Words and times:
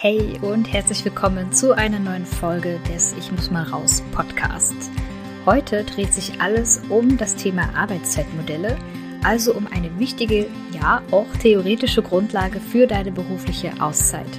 Hey 0.00 0.38
und 0.42 0.72
herzlich 0.72 1.04
willkommen 1.04 1.50
zu 1.50 1.76
einer 1.76 1.98
neuen 1.98 2.24
Folge 2.24 2.78
des 2.88 3.14
Ich 3.14 3.32
muss 3.32 3.50
mal 3.50 3.64
raus 3.64 4.00
Podcast. 4.12 4.76
Heute 5.44 5.82
dreht 5.82 6.14
sich 6.14 6.40
alles 6.40 6.82
um 6.88 7.16
das 7.16 7.34
Thema 7.34 7.74
Arbeitszeitmodelle, 7.74 8.78
also 9.24 9.52
um 9.54 9.66
eine 9.66 9.98
wichtige, 9.98 10.46
ja 10.70 11.02
auch 11.10 11.26
theoretische 11.42 12.00
Grundlage 12.00 12.60
für 12.60 12.86
deine 12.86 13.10
berufliche 13.10 13.72
Auszeit. 13.80 14.30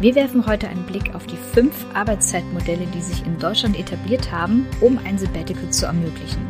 Wir 0.00 0.14
werfen 0.14 0.46
heute 0.46 0.68
einen 0.68 0.86
Blick 0.86 1.16
auf 1.16 1.26
die 1.26 1.38
fünf 1.52 1.74
Arbeitszeitmodelle, 1.92 2.86
die 2.86 3.02
sich 3.02 3.26
in 3.26 3.40
Deutschland 3.40 3.76
etabliert 3.76 4.30
haben, 4.30 4.68
um 4.80 5.00
ein 5.04 5.18
Sabbatical 5.18 5.68
zu 5.70 5.86
ermöglichen. 5.86 6.46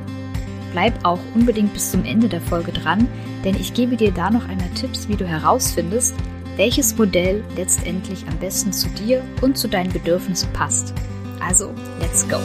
Bleib 0.73 1.07
auch 1.07 1.21
unbedingt 1.34 1.73
bis 1.73 1.91
zum 1.91 2.05
Ende 2.05 2.29
der 2.29 2.43
Folge 2.43 2.73
dran, 2.73 3.09
denn 3.46 3.55
ich 3.55 3.73
gebe 3.73 3.96
dir 3.96 4.12
da 4.12 4.29
noch 4.29 4.46
einmal 4.46 4.68
Tipps, 4.75 5.09
wie 5.09 5.16
du 5.16 5.27
herausfindest, 5.27 6.14
welches 6.57 6.96
Modell 6.96 7.45
letztendlich 7.54 8.27
am 8.27 8.38
besten 8.38 8.73
zu 8.73 8.88
dir 8.88 9.23
und 9.43 9.59
zu 9.59 9.69
deinen 9.69 9.92
Bedürfnissen 9.92 10.51
passt. 10.52 10.95
Also, 11.41 11.70
let's 12.01 12.27
go! 12.28 12.38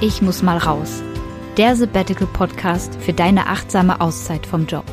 Ich 0.00 0.22
muss 0.22 0.42
mal 0.42 0.58
raus. 0.58 1.02
Der 1.56 1.74
Sabbatical 1.74 2.28
Podcast 2.28 2.94
für 3.00 3.12
deine 3.12 3.48
achtsame 3.48 4.00
Auszeit 4.00 4.46
vom 4.46 4.66
Job. 4.66 4.84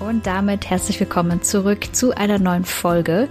Und 0.00 0.26
damit 0.26 0.70
herzlich 0.70 0.98
willkommen 0.98 1.42
zurück 1.42 1.94
zu 1.94 2.16
einer 2.16 2.38
neuen 2.38 2.64
Folge. 2.64 3.28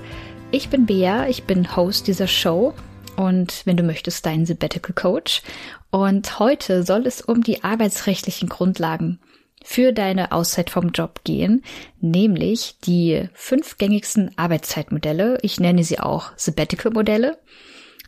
Ich 0.51 0.69
bin 0.69 0.85
Bea, 0.85 1.27
ich 1.27 1.45
bin 1.45 1.75
Host 1.75 2.05
dieser 2.05 2.27
Show 2.27 2.75
und 3.15 3.65
wenn 3.65 3.77
du 3.77 3.81
möchtest, 3.81 4.25
dein 4.25 4.45
Sabbatical 4.45 4.93
Coach. 4.93 5.41
Und 5.89 6.37
heute 6.37 6.83
soll 6.83 7.07
es 7.07 7.21
um 7.21 7.41
die 7.41 7.63
arbeitsrechtlichen 7.63 8.49
Grundlagen 8.49 9.19
für 9.65 9.91
deine 9.91 10.31
Auszeit 10.31 10.69
vom 10.69 10.91
Job 10.91 11.21
gehen, 11.23 11.63
nämlich 11.99 12.77
die 12.85 13.27
fünf 13.33 13.79
gängigsten 13.79 14.29
Arbeitszeitmodelle. 14.37 15.39
Ich 15.41 15.59
nenne 15.59 15.83
sie 15.83 15.99
auch 15.99 16.31
Sabbatical-Modelle. 16.37 17.39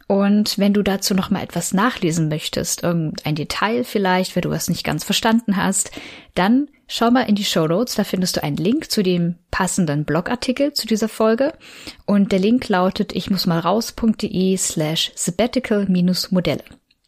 Und 0.05 0.57
wenn 0.59 0.73
du 0.73 0.83
dazu 0.83 1.15
noch 1.15 1.31
mal 1.31 1.43
etwas 1.43 1.73
nachlesen 1.73 2.29
möchtest, 2.29 2.83
irgendein 2.83 3.35
Detail 3.35 3.83
vielleicht, 3.83 4.35
wenn 4.35 4.43
du 4.43 4.51
was 4.51 4.69
nicht 4.69 4.85
ganz 4.85 5.03
verstanden 5.03 5.57
hast, 5.57 5.91
dann 6.35 6.69
schau 6.87 7.09
mal 7.09 7.23
in 7.23 7.35
die 7.35 7.43
Show 7.43 7.67
Notes, 7.67 7.95
da 7.95 8.03
findest 8.03 8.37
du 8.37 8.43
einen 8.43 8.55
Link 8.55 8.91
zu 8.91 9.01
dem 9.01 9.35
passenden 9.49 10.05
Blogartikel 10.05 10.73
zu 10.73 10.85
dieser 10.85 11.09
Folge. 11.09 11.53
Und 12.05 12.31
der 12.31 12.39
Link 12.39 12.69
lautet 12.69 13.13
ich 13.15 13.31
muss 13.31 13.47
mal 13.47 13.59
raus.de 13.59 14.55
slash 14.57 15.11
sabbatical-modelle. 15.15 16.63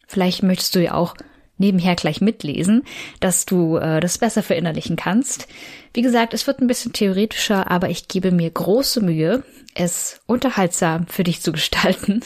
Vielleicht 0.08 0.42
möchtest 0.42 0.74
du 0.74 0.82
ja 0.82 0.94
auch 0.94 1.14
nebenher 1.60 1.94
gleich 1.94 2.20
mitlesen, 2.20 2.82
dass 3.20 3.46
du 3.46 3.76
äh, 3.76 4.00
das 4.00 4.18
besser 4.18 4.42
verinnerlichen 4.42 4.96
kannst. 4.96 5.46
Wie 5.94 6.02
gesagt, 6.02 6.34
es 6.34 6.46
wird 6.46 6.60
ein 6.60 6.66
bisschen 6.66 6.92
theoretischer, 6.92 7.70
aber 7.70 7.90
ich 7.90 8.08
gebe 8.08 8.32
mir 8.32 8.50
große 8.50 9.00
Mühe, 9.00 9.44
es 9.74 10.20
unterhaltsam 10.26 11.06
für 11.06 11.22
dich 11.22 11.42
zu 11.42 11.52
gestalten. 11.60 12.22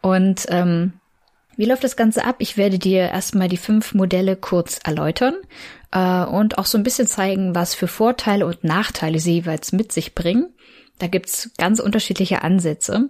Und 0.00 0.46
ähm, 0.48 0.94
wie 1.56 1.66
läuft 1.66 1.84
das 1.84 1.96
Ganze 1.96 2.24
ab? 2.24 2.36
Ich 2.38 2.56
werde 2.56 2.78
dir 2.78 3.10
erstmal 3.10 3.48
die 3.48 3.58
fünf 3.58 3.92
Modelle 3.92 4.36
kurz 4.36 4.80
erläutern 4.82 5.34
äh, 5.90 6.24
und 6.24 6.56
auch 6.56 6.64
so 6.64 6.78
ein 6.78 6.84
bisschen 6.84 7.06
zeigen, 7.06 7.54
was 7.54 7.74
für 7.74 7.88
Vorteile 7.88 8.46
und 8.46 8.64
Nachteile 8.64 9.18
sie 9.18 9.34
jeweils 9.34 9.72
mit 9.72 9.92
sich 9.92 10.14
bringen. 10.14 10.54
Da 10.98 11.06
gibt's 11.06 11.50
ganz 11.58 11.80
unterschiedliche 11.80 12.42
Ansätze. 12.42 13.08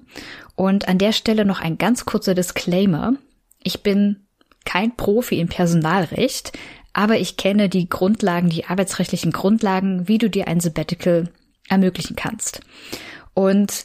Und 0.54 0.88
an 0.88 0.98
der 0.98 1.12
Stelle 1.12 1.44
noch 1.44 1.60
ein 1.60 1.76
ganz 1.76 2.04
kurzer 2.06 2.34
Disclaimer. 2.34 3.14
Ich 3.62 3.82
bin 3.82 4.26
kein 4.64 4.96
Profi 4.96 5.40
im 5.40 5.48
Personalrecht, 5.48 6.52
aber 6.92 7.18
ich 7.18 7.36
kenne 7.36 7.68
die 7.68 7.88
Grundlagen, 7.88 8.48
die 8.48 8.66
arbeitsrechtlichen 8.66 9.32
Grundlagen, 9.32 10.08
wie 10.08 10.18
du 10.18 10.28
dir 10.28 10.48
ein 10.48 10.60
Sabbatical 10.60 11.28
ermöglichen 11.68 12.16
kannst. 12.16 12.60
Und 13.34 13.84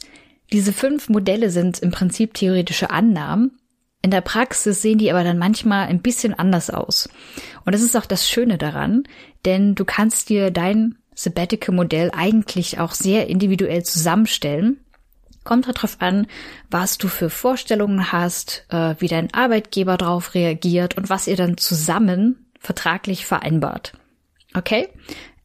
diese 0.52 0.72
fünf 0.72 1.08
Modelle 1.08 1.50
sind 1.50 1.78
im 1.78 1.90
Prinzip 1.90 2.34
theoretische 2.34 2.90
Annahmen. 2.90 3.58
In 4.02 4.10
der 4.10 4.20
Praxis 4.20 4.82
sehen 4.82 4.98
die 4.98 5.10
aber 5.10 5.24
dann 5.24 5.38
manchmal 5.38 5.88
ein 5.88 6.02
bisschen 6.02 6.34
anders 6.34 6.70
aus. 6.70 7.08
Und 7.64 7.74
das 7.74 7.82
ist 7.82 7.96
auch 7.96 8.06
das 8.06 8.28
Schöne 8.28 8.58
daran, 8.58 9.04
denn 9.44 9.74
du 9.74 9.84
kannst 9.84 10.28
dir 10.28 10.50
dein 10.50 10.98
Sabbatical-Modell 11.14 12.10
eigentlich 12.14 12.78
auch 12.78 12.92
sehr 12.92 13.28
individuell 13.28 13.82
zusammenstellen 13.84 14.80
Kommt 15.46 15.68
darauf 15.68 15.98
an, 16.00 16.26
was 16.72 16.98
du 16.98 17.06
für 17.06 17.30
Vorstellungen 17.30 18.10
hast, 18.10 18.66
äh, 18.68 18.96
wie 18.98 19.06
dein 19.06 19.32
Arbeitgeber 19.32 19.96
darauf 19.96 20.34
reagiert 20.34 20.96
und 20.96 21.08
was 21.08 21.28
ihr 21.28 21.36
dann 21.36 21.56
zusammen 21.56 22.50
vertraglich 22.58 23.26
vereinbart. 23.26 23.92
Okay? 24.54 24.88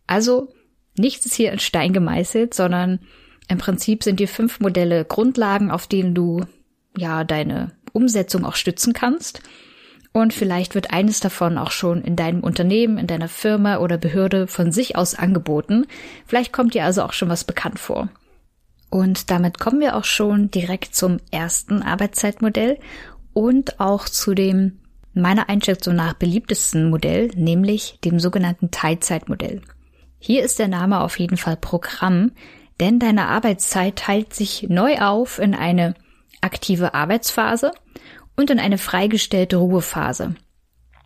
Also 0.08 0.52
nichts 0.98 1.28
ist 1.28 1.36
hier 1.36 1.52
in 1.52 1.60
Stein 1.60 1.94
gemeißelt, 1.94 2.56
sondern 2.56 3.02
im 3.48 3.60
Prinzip 3.60 4.04
sind 4.04 4.20
die 4.20 4.26
fünf 4.26 4.60
Modelle 4.60 5.06
Grundlagen, 5.06 5.70
auf 5.70 5.86
denen 5.86 6.16
du 6.16 6.46
ja 6.98 7.24
deine 7.24 7.74
Umsetzung 7.94 8.44
auch 8.44 8.56
stützen 8.56 8.94
kannst. 8.94 9.44
Und 10.14 10.34
vielleicht 10.34 10.74
wird 10.74 10.92
eines 10.92 11.20
davon 11.20 11.60
auch 11.60 11.70
schon 11.70 12.02
in 12.02 12.16
deinem 12.16 12.42
Unternehmen, 12.42 12.98
in 12.98 13.06
deiner 13.06 13.28
Firma 13.28 13.78
oder 13.78 14.00
Behörde 14.00 14.48
von 14.48 14.72
sich 14.72 14.96
aus 14.96 15.14
angeboten. 15.14 15.86
Vielleicht 16.26 16.52
kommt 16.52 16.74
dir 16.74 16.86
also 16.86 17.04
auch 17.04 17.14
schon 17.14 17.30
was 17.30 17.44
bekannt 17.44 17.78
vor. 17.78 18.10
Und 18.92 19.32
damit 19.32 19.58
kommen 19.58 19.80
wir 19.80 19.96
auch 19.96 20.04
schon 20.04 20.52
direkt 20.52 20.94
zum 20.94 21.18
ersten 21.32 21.82
Arbeitszeitmodell 21.82 22.78
und 23.34 23.80
auch 23.80 24.06
zu 24.06 24.36
dem 24.36 24.80
meiner 25.14 25.50
Einschätzung 25.50 25.96
nach 25.96 26.14
beliebtesten 26.14 26.90
Modell, 26.90 27.32
nämlich 27.36 28.00
dem 28.04 28.20
sogenannten 28.20 28.70
Teilzeitmodell. 28.70 29.62
Hier 30.20 30.44
ist 30.44 30.60
der 30.60 30.68
Name 30.68 31.00
auf 31.02 31.18
jeden 31.20 31.38
Fall 31.38 31.56
Programm, 31.56 32.34
denn 32.82 33.00
deine 33.00 33.28
Arbeitszeit 33.28 33.96
teilt 33.96 34.34
sich 34.34 34.68
neu 34.70 35.00
auf 35.00 35.40
in 35.40 35.56
eine 35.56 35.96
aktive 36.42 36.94
Arbeitsphase 36.94 37.72
und 38.36 38.50
in 38.50 38.60
eine 38.60 38.78
freigestellte 38.78 39.56
Ruhephase. 39.56 40.36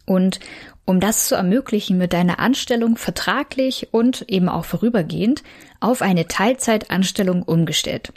Und 0.06 0.40
um 0.86 1.00
das 1.00 1.28
zu 1.28 1.36
ermöglichen, 1.36 2.00
wird 2.00 2.14
deine 2.14 2.40
Anstellung 2.40 2.96
vertraglich 2.96 3.90
und 3.92 4.26
eben 4.30 4.50
auch 4.50 4.66
vorübergehend 4.66 5.44
auf 5.80 6.02
eine 6.02 6.28
Teilzeitanstellung 6.28 7.42
umgestellt. 7.44 8.14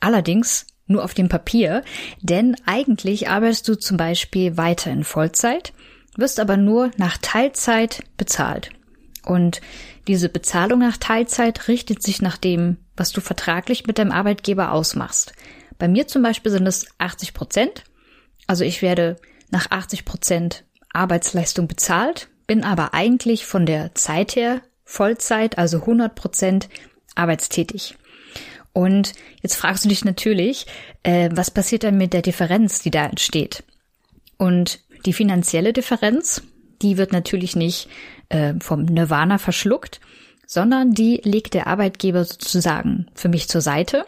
Allerdings 0.00 0.66
nur 0.86 1.04
auf 1.04 1.14
dem 1.14 1.28
Papier, 1.28 1.82
denn 2.20 2.56
eigentlich 2.66 3.28
arbeitest 3.28 3.68
du 3.68 3.78
zum 3.78 3.96
Beispiel 3.96 4.56
weiter 4.56 4.90
in 4.90 5.04
Vollzeit, 5.04 5.72
wirst 6.16 6.40
aber 6.40 6.56
nur 6.56 6.90
nach 6.96 7.18
Teilzeit 7.18 8.02
bezahlt. 8.16 8.70
Und 9.24 9.60
diese 10.08 10.28
Bezahlung 10.28 10.80
nach 10.80 10.96
Teilzeit 10.96 11.68
richtet 11.68 12.02
sich 12.02 12.20
nach 12.22 12.36
dem, 12.36 12.78
was 12.96 13.12
du 13.12 13.20
vertraglich 13.20 13.86
mit 13.86 13.98
deinem 13.98 14.12
Arbeitgeber 14.12 14.72
ausmachst. 14.72 15.32
Bei 15.78 15.88
mir 15.88 16.08
zum 16.08 16.22
Beispiel 16.22 16.50
sind 16.50 16.66
es 16.66 16.86
80 16.98 17.34
Prozent. 17.34 17.84
Also 18.46 18.64
ich 18.64 18.82
werde 18.82 19.16
nach 19.50 19.70
80 19.70 20.04
Prozent 20.04 20.64
Arbeitsleistung 20.92 21.68
bezahlt, 21.68 22.28
bin 22.46 22.64
aber 22.64 22.94
eigentlich 22.94 23.46
von 23.46 23.66
der 23.66 23.94
Zeit 23.94 24.36
her 24.36 24.62
Vollzeit, 24.84 25.58
also 25.58 25.78
100 25.78 26.14
Prozent 26.14 26.68
arbeitstätig. 27.14 27.96
Und 28.72 29.12
jetzt 29.42 29.56
fragst 29.56 29.84
du 29.84 29.88
dich 29.88 30.04
natürlich, 30.04 30.66
äh, 31.02 31.30
was 31.32 31.50
passiert 31.50 31.84
dann 31.84 31.98
mit 31.98 32.12
der 32.12 32.22
Differenz, 32.22 32.82
die 32.82 32.90
da 32.90 33.04
entsteht? 33.06 33.64
Und 34.38 34.80
die 35.04 35.12
finanzielle 35.12 35.72
Differenz, 35.72 36.42
die 36.80 36.96
wird 36.96 37.12
natürlich 37.12 37.54
nicht 37.54 37.88
äh, 38.28 38.54
vom 38.60 38.84
Nirvana 38.84 39.38
verschluckt, 39.38 40.00
sondern 40.46 40.92
die 40.92 41.20
legt 41.24 41.54
der 41.54 41.66
Arbeitgeber 41.66 42.24
sozusagen 42.24 43.06
für 43.14 43.28
mich 43.28 43.48
zur 43.48 43.60
Seite. 43.60 44.04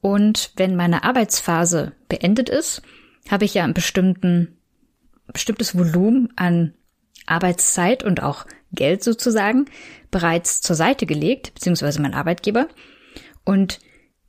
Und 0.00 0.52
wenn 0.56 0.76
meine 0.76 1.04
Arbeitsphase 1.04 1.92
beendet 2.08 2.48
ist, 2.48 2.82
habe 3.30 3.44
ich 3.44 3.54
ja 3.54 3.64
einen 3.64 3.74
bestimmten 3.74 4.56
bestimmtes 5.32 5.76
Volumen 5.76 6.32
an 6.36 6.74
Arbeitszeit 7.26 8.02
und 8.02 8.22
auch 8.22 8.46
Geld 8.72 9.02
sozusagen 9.02 9.66
bereits 10.10 10.60
zur 10.60 10.76
Seite 10.76 11.06
gelegt, 11.06 11.54
beziehungsweise 11.54 12.00
mein 12.00 12.14
Arbeitgeber. 12.14 12.68
Und 13.44 13.80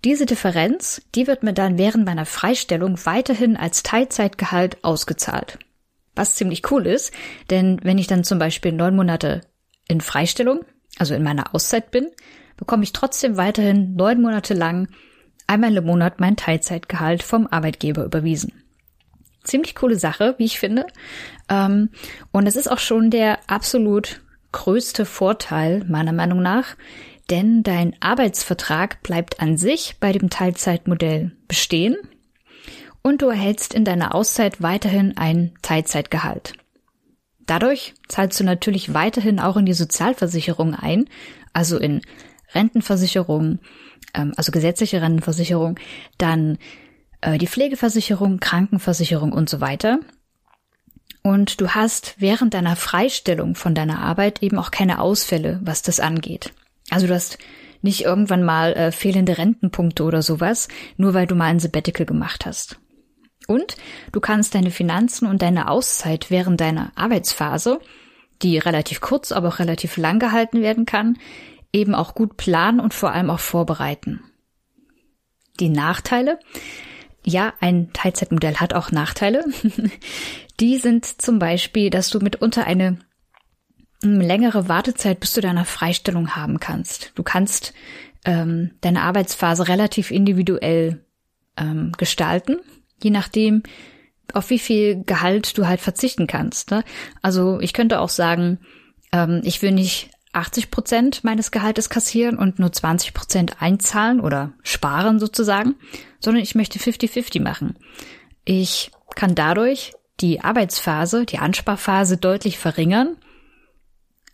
diese 0.04 0.26
Differenz, 0.26 1.02
die 1.14 1.28
wird 1.28 1.44
mir 1.44 1.54
dann 1.54 1.78
während 1.78 2.06
meiner 2.06 2.26
Freistellung 2.26 2.98
weiterhin 3.06 3.56
als 3.58 3.84
Teilzeitgehalt 3.84 4.84
ausgezahlt. 4.84 5.60
Was 6.16 6.36
ziemlich 6.36 6.70
cool 6.72 6.88
ist, 6.88 7.14
denn 7.50 7.80
wenn 7.84 7.98
ich 7.98 8.08
dann 8.08 8.24
zum 8.24 8.40
Beispiel 8.40 8.72
neun 8.72 8.96
Monate 8.96 9.42
in 9.88 10.02
Freistellung, 10.02 10.66
also 10.98 11.14
in 11.14 11.24
meiner 11.24 11.54
Auszeit 11.54 11.92
bin, 11.92 12.10
bekomme 12.58 12.84
ich 12.84 12.94
trotzdem 12.94 13.38
weiterhin 13.38 13.96
neun 13.96 14.22
Monate 14.22 14.54
lang 14.54 14.88
einmal 15.48 15.76
im 15.76 15.86
Monat 15.86 16.20
mein 16.20 16.36
Teilzeitgehalt 16.36 17.24
vom 17.24 17.48
Arbeitgeber 17.48 18.04
überwiesen 18.04 18.54
ziemlich 19.44 19.76
coole 19.76 19.98
Sache, 19.98 20.36
wie 20.38 20.46
ich 20.46 20.60
finde. 20.60 20.86
Ähm, 21.50 21.90
und 22.32 22.48
es 22.48 22.56
ist 22.56 22.70
auch 22.70 22.80
schon 22.80 23.10
der 23.10 23.40
absolut 23.48 24.22
größte 24.52 25.06
Vorteil 25.06 25.86
meiner 25.88 26.14
Meinung 26.14 26.42
nach, 26.42 26.76
denn 27.30 27.64
dein 27.64 27.96
Arbeitsvertrag 28.02 29.02
bleibt 29.04 29.40
an 29.40 29.58
sich 29.58 29.98
bei 30.00 30.12
dem 30.12 30.30
Teilzeitmodell 30.30 31.32
bestehen 31.48 31.96
und 33.02 33.22
du 33.22 33.28
erhältst 33.28 33.74
in 33.74 33.86
deiner 33.86 34.14
Auszeit 34.14 34.62
weiterhin 34.62 35.18
ein 35.18 35.54
Teilzeitgehalt. 35.62 36.54
Dadurch 37.46 37.94
zahlst 38.08 38.40
du 38.40 38.44
natürlich 38.44 38.94
weiterhin 38.94 39.40
auch 39.40 39.58
in 39.58 39.66
die 39.66 39.74
Sozialversicherung 39.74 40.76
ein, 40.76 41.06
also 41.54 41.78
in 41.78 42.02
Rentenversicherung, 42.54 43.60
ähm, 44.14 44.34
also 44.38 44.52
gesetzliche 44.52 45.02
Rentenversicherung, 45.02 45.80
dann 46.18 46.58
äh, 47.22 47.38
die 47.38 47.48
Pflegeversicherung, 47.48 48.40
Krankenversicherung 48.40 49.32
und 49.32 49.50
so 49.50 49.62
weiter. 49.62 50.00
Und 51.24 51.62
du 51.62 51.70
hast 51.70 52.16
während 52.18 52.54
deiner 52.54 52.76
Freistellung 52.76 53.56
von 53.56 53.76
deiner 53.76 54.00
Arbeit 54.00 54.42
eben 54.42 54.58
auch 54.58 54.72
keine 54.72 55.00
Ausfälle, 55.00 55.60
was 55.64 55.82
das 55.82 56.00
angeht. 56.00 56.52
Also 56.90 57.08
du 57.08 57.14
hast 57.14 57.38
nicht 57.82 58.04
irgendwann 58.04 58.44
mal 58.44 58.74
äh, 58.74 58.92
fehlende 58.92 59.38
Rentenpunkte 59.38 60.04
oder 60.04 60.22
sowas, 60.22 60.68
nur 60.98 61.14
weil 61.14 61.28
du 61.28 61.36
mal 61.36 61.46
ein 61.46 61.60
Sabbatical 61.60 62.06
gemacht 62.06 62.46
hast. 62.46 62.80
Und 63.48 63.76
du 64.12 64.20
kannst 64.20 64.56
deine 64.56 64.72
Finanzen 64.72 65.28
und 65.28 65.42
deine 65.42 65.68
Auszeit 65.68 66.30
während 66.30 66.62
deiner 66.62 66.92
Arbeitsphase, 66.96 67.80
die 68.42 68.58
relativ 68.58 69.02
kurz, 69.02 69.32
aber 69.32 69.50
auch 69.50 69.60
relativ 69.60 69.98
lang 69.98 70.20
gehalten 70.20 70.62
werden 70.62 70.86
kann, 70.86 71.18
eben 71.74 71.96
auch 71.96 72.16
gut 72.16 72.38
planen 72.38 72.80
und 72.80 72.94
vor 72.94 73.12
allem 73.12 73.30
auch 73.30 73.40
vorbereiten. 73.40 74.22
Die 75.60 75.70
Nachteile? 75.70 76.40
Ja, 77.24 77.54
ein 77.60 77.94
Teilzeitmodell 77.94 78.56
hat 78.56 78.74
auch 78.74 78.92
Nachteile. 78.92 79.46
Die 80.60 80.78
sind 80.78 81.22
zum 81.22 81.40
Beispiel, 81.40 81.90
dass 81.90 82.10
du 82.10 82.20
mitunter 82.20 82.66
eine 82.66 82.98
längere 84.04 84.68
Wartezeit 84.68 85.20
bis 85.20 85.34
zu 85.34 85.42
deiner 85.42 85.66
Freistellung 85.66 86.36
haben 86.36 86.60
kannst. 86.60 87.12
Du 87.16 87.24
kannst 87.24 87.74
ähm, 88.26 88.72
deine 88.82 89.02
Arbeitsphase 89.02 89.68
relativ 89.68 90.12
individuell 90.12 91.06
ähm, 91.58 91.92
gestalten, 91.98 92.58
je 93.02 93.12
nachdem, 93.12 93.64
auf 94.34 94.50
wie 94.50 94.60
viel 94.60 95.04
Gehalt 95.04 95.58
du 95.58 95.68
halt 95.68 95.82
verzichten 95.82 96.28
kannst. 96.28 96.72
Ne? 96.72 96.84
Also 97.22 97.60
ich 97.60 97.74
könnte 97.74 98.00
auch 98.00 98.10
sagen, 98.10 98.60
ähm, 99.12 99.42
ich 99.44 99.62
will 99.62 99.72
nicht 99.72 100.10
80 100.34 100.72
Prozent 100.72 101.24
meines 101.24 101.52
Gehaltes 101.52 101.90
kassieren 101.90 102.38
und 102.38 102.60
nur 102.60 102.72
20 102.72 103.14
Prozent 103.14 103.62
einzahlen 103.62 104.20
oder 104.20 104.54
sparen 104.64 105.20
sozusagen, 105.20 105.76
sondern 106.20 106.44
ich 106.44 106.56
möchte 106.56 106.80
50-50 106.80 107.42
machen. 107.42 107.78
Ich 108.46 108.92
kann 109.16 109.36
dadurch 109.36 109.94
die 110.20 110.42
Arbeitsphase, 110.42 111.26
die 111.26 111.40
Ansparphase 111.40 112.18
deutlich 112.18 112.58
verringern 112.58 113.18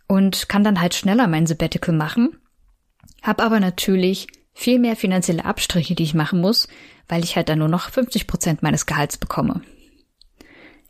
und 0.06 0.48
kann 0.48 0.64
dann 0.64 0.80
halt 0.80 0.94
schneller 0.94 1.26
mein 1.26 1.46
Sabbatical 1.46 1.94
machen, 1.94 2.38
habe 3.22 3.42
aber 3.42 3.60
natürlich 3.60 4.26
viel 4.54 4.78
mehr 4.78 4.96
finanzielle 4.96 5.44
Abstriche, 5.44 5.94
die 5.94 6.02
ich 6.02 6.14
machen 6.14 6.40
muss, 6.40 6.68
weil 7.08 7.24
ich 7.24 7.36
halt 7.36 7.48
dann 7.48 7.60
nur 7.60 7.68
noch 7.68 7.90
50 7.90 8.26
Prozent 8.26 8.62
meines 8.62 8.86
Gehalts 8.86 9.16
bekomme. 9.16 9.62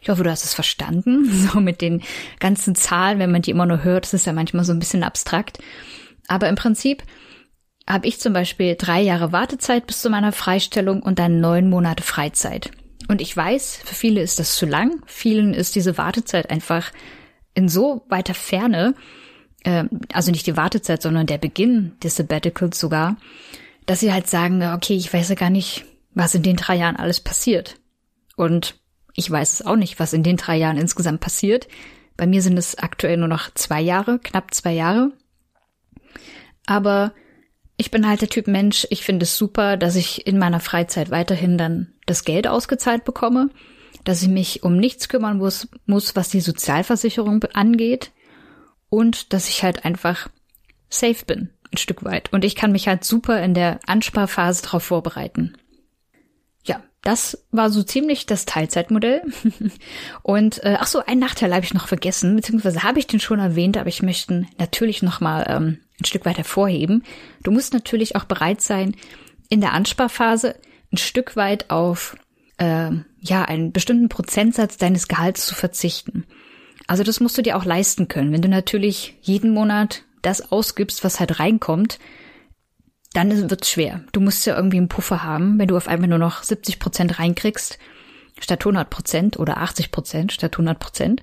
Ich 0.08 0.10
hoffe, 0.10 0.24
du 0.24 0.30
hast 0.30 0.44
es 0.46 0.54
verstanden, 0.54 1.30
so 1.52 1.60
mit 1.60 1.82
den 1.82 2.02
ganzen 2.38 2.74
Zahlen, 2.74 3.18
wenn 3.18 3.30
man 3.30 3.42
die 3.42 3.50
immer 3.50 3.66
nur 3.66 3.84
hört, 3.84 4.06
das 4.06 4.14
ist 4.14 4.24
ja 4.24 4.32
manchmal 4.32 4.64
so 4.64 4.72
ein 4.72 4.78
bisschen 4.78 5.02
abstrakt. 5.02 5.58
Aber 6.28 6.48
im 6.48 6.54
Prinzip 6.54 7.02
habe 7.86 8.06
ich 8.06 8.18
zum 8.18 8.32
Beispiel 8.32 8.74
drei 8.78 9.02
Jahre 9.02 9.32
Wartezeit 9.32 9.86
bis 9.86 10.00
zu 10.00 10.08
meiner 10.08 10.32
Freistellung 10.32 11.02
und 11.02 11.18
dann 11.18 11.40
neun 11.40 11.68
Monate 11.68 12.02
Freizeit. 12.02 12.70
Und 13.08 13.20
ich 13.20 13.36
weiß, 13.36 13.82
für 13.84 13.94
viele 13.94 14.22
ist 14.22 14.38
das 14.38 14.56
zu 14.56 14.64
lang, 14.64 15.02
vielen 15.04 15.52
ist 15.52 15.76
diese 15.76 15.98
Wartezeit 15.98 16.48
einfach 16.48 16.90
in 17.52 17.68
so 17.68 18.06
weiter 18.08 18.32
Ferne, 18.32 18.94
äh, 19.64 19.84
also 20.14 20.30
nicht 20.30 20.46
die 20.46 20.56
Wartezeit, 20.56 21.02
sondern 21.02 21.26
der 21.26 21.36
Beginn 21.36 21.98
des 22.02 22.16
Sabbaticals 22.16 22.80
sogar, 22.80 23.18
dass 23.84 24.00
sie 24.00 24.10
halt 24.10 24.26
sagen, 24.26 24.62
okay, 24.72 24.96
ich 24.96 25.12
weiß 25.12 25.28
ja 25.28 25.34
gar 25.34 25.50
nicht, 25.50 25.84
was 26.14 26.34
in 26.34 26.42
den 26.42 26.56
drei 26.56 26.76
Jahren 26.76 26.96
alles 26.96 27.20
passiert. 27.20 27.76
Und 28.34 28.74
ich 29.18 29.30
weiß 29.30 29.52
es 29.52 29.66
auch 29.66 29.76
nicht, 29.76 30.00
was 30.00 30.12
in 30.12 30.22
den 30.22 30.36
drei 30.36 30.56
Jahren 30.56 30.78
insgesamt 30.78 31.20
passiert. 31.20 31.68
Bei 32.16 32.26
mir 32.26 32.42
sind 32.42 32.56
es 32.56 32.78
aktuell 32.78 33.16
nur 33.16 33.28
noch 33.28 33.52
zwei 33.54 33.80
Jahre, 33.80 34.18
knapp 34.18 34.54
zwei 34.54 34.72
Jahre. 34.72 35.12
Aber 36.66 37.12
ich 37.76 37.90
bin 37.90 38.08
halt 38.08 38.22
der 38.22 38.28
Typ 38.28 38.46
Mensch, 38.46 38.86
ich 38.90 39.04
finde 39.04 39.24
es 39.24 39.36
super, 39.36 39.76
dass 39.76 39.96
ich 39.96 40.26
in 40.26 40.38
meiner 40.38 40.60
Freizeit 40.60 41.10
weiterhin 41.10 41.58
dann 41.58 41.92
das 42.06 42.24
Geld 42.24 42.46
ausgezahlt 42.48 43.04
bekomme 43.04 43.50
dass 44.08 44.22
ich 44.22 44.28
mich 44.28 44.62
um 44.62 44.78
nichts 44.78 45.10
kümmern 45.10 45.36
muss, 45.36 45.68
muss, 45.84 46.16
was 46.16 46.30
die 46.30 46.40
Sozialversicherung 46.40 47.44
angeht 47.52 48.10
und 48.88 49.34
dass 49.34 49.50
ich 49.50 49.62
halt 49.62 49.84
einfach 49.84 50.28
safe 50.88 51.26
bin, 51.26 51.50
ein 51.70 51.76
Stück 51.76 52.04
weit. 52.04 52.32
Und 52.32 52.42
ich 52.42 52.54
kann 52.54 52.72
mich 52.72 52.88
halt 52.88 53.04
super 53.04 53.42
in 53.42 53.52
der 53.52 53.80
Ansparphase 53.86 54.62
darauf 54.62 54.84
vorbereiten. 54.84 55.58
Das 57.02 57.44
war 57.52 57.70
so 57.70 57.82
ziemlich 57.82 58.26
das 58.26 58.44
Teilzeitmodell. 58.44 59.22
Und 60.22 60.62
äh, 60.64 60.76
ach 60.78 60.86
so, 60.86 61.04
einen 61.04 61.20
Nachteil 61.20 61.54
habe 61.54 61.64
ich 61.64 61.74
noch 61.74 61.88
vergessen, 61.88 62.36
beziehungsweise 62.36 62.82
habe 62.82 62.98
ich 62.98 63.06
den 63.06 63.20
schon 63.20 63.38
erwähnt, 63.38 63.76
aber 63.76 63.88
ich 63.88 64.02
möchte 64.02 64.46
natürlich 64.58 65.02
noch 65.02 65.20
mal 65.20 65.46
ähm, 65.48 65.78
ein 66.00 66.04
Stück 66.04 66.24
weit 66.24 66.38
hervorheben. 66.38 67.04
Du 67.42 67.50
musst 67.50 67.72
natürlich 67.72 68.16
auch 68.16 68.24
bereit 68.24 68.60
sein, 68.60 68.94
in 69.48 69.60
der 69.60 69.72
Ansparphase 69.72 70.56
ein 70.92 70.98
Stück 70.98 71.36
weit 71.36 71.70
auf 71.70 72.16
äh, 72.58 72.90
ja, 73.20 73.44
einen 73.44 73.72
bestimmten 73.72 74.08
Prozentsatz 74.08 74.76
deines 74.76 75.08
Gehalts 75.08 75.46
zu 75.46 75.54
verzichten. 75.54 76.24
Also 76.86 77.02
das 77.02 77.20
musst 77.20 77.36
du 77.38 77.42
dir 77.42 77.56
auch 77.56 77.64
leisten 77.64 78.08
können. 78.08 78.32
Wenn 78.32 78.42
du 78.42 78.48
natürlich 78.48 79.14
jeden 79.20 79.52
Monat 79.52 80.02
das 80.22 80.52
ausgibst, 80.52 81.04
was 81.04 81.20
halt 81.20 81.38
reinkommt, 81.38 81.98
dann 83.18 83.50
wird's 83.50 83.70
schwer. 83.70 84.02
Du 84.12 84.20
musst 84.20 84.46
ja 84.46 84.56
irgendwie 84.56 84.76
einen 84.76 84.88
Puffer 84.88 85.24
haben, 85.24 85.58
wenn 85.58 85.68
du 85.68 85.76
auf 85.76 85.88
einmal 85.88 86.08
nur 86.08 86.18
noch 86.18 86.42
70 86.42 86.78
Prozent 86.78 87.18
reinkriegst, 87.18 87.78
statt 88.40 88.60
100 88.60 88.88
Prozent 88.88 89.38
oder 89.38 89.58
80 89.58 89.90
Prozent 89.90 90.32
statt 90.32 90.54
100 90.54 90.78
Prozent, 90.78 91.22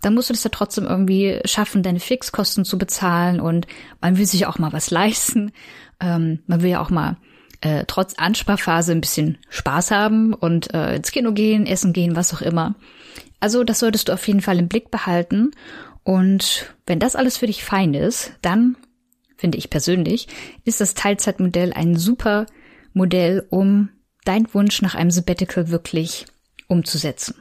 dann 0.00 0.14
musst 0.14 0.30
du 0.30 0.34
das 0.34 0.44
ja 0.44 0.50
trotzdem 0.50 0.84
irgendwie 0.84 1.40
schaffen, 1.44 1.82
deine 1.82 2.00
Fixkosten 2.00 2.64
zu 2.64 2.78
bezahlen 2.78 3.40
und 3.40 3.66
man 4.00 4.18
will 4.18 4.26
sich 4.26 4.46
auch 4.46 4.58
mal 4.58 4.72
was 4.72 4.90
leisten. 4.90 5.52
Ähm, 6.00 6.40
man 6.46 6.62
will 6.62 6.70
ja 6.70 6.80
auch 6.80 6.90
mal 6.90 7.16
äh, 7.60 7.84
trotz 7.86 8.14
Ansparphase 8.14 8.92
ein 8.92 9.00
bisschen 9.00 9.38
Spaß 9.48 9.90
haben 9.90 10.34
und 10.34 10.72
äh, 10.74 10.96
ins 10.96 11.10
Kino 11.10 11.32
gehen, 11.32 11.66
essen 11.66 11.92
gehen, 11.92 12.16
was 12.16 12.34
auch 12.34 12.42
immer. 12.42 12.74
Also 13.40 13.64
das 13.64 13.78
solltest 13.78 14.08
du 14.08 14.12
auf 14.12 14.26
jeden 14.26 14.40
Fall 14.40 14.58
im 14.58 14.68
Blick 14.68 14.90
behalten. 14.90 15.50
Und 16.02 16.74
wenn 16.86 16.98
das 16.98 17.16
alles 17.16 17.38
für 17.38 17.46
dich 17.46 17.64
fein 17.64 17.94
ist, 17.94 18.32
dann, 18.42 18.76
finde 19.44 19.58
ich 19.58 19.68
persönlich, 19.68 20.26
ist 20.64 20.80
das 20.80 20.94
Teilzeitmodell 20.94 21.74
ein 21.74 21.96
super 21.96 22.46
Modell, 22.94 23.46
um 23.50 23.90
dein 24.24 24.46
Wunsch 24.54 24.80
nach 24.80 24.94
einem 24.94 25.10
Sabbatical 25.10 25.68
wirklich 25.68 26.24
umzusetzen. 26.66 27.34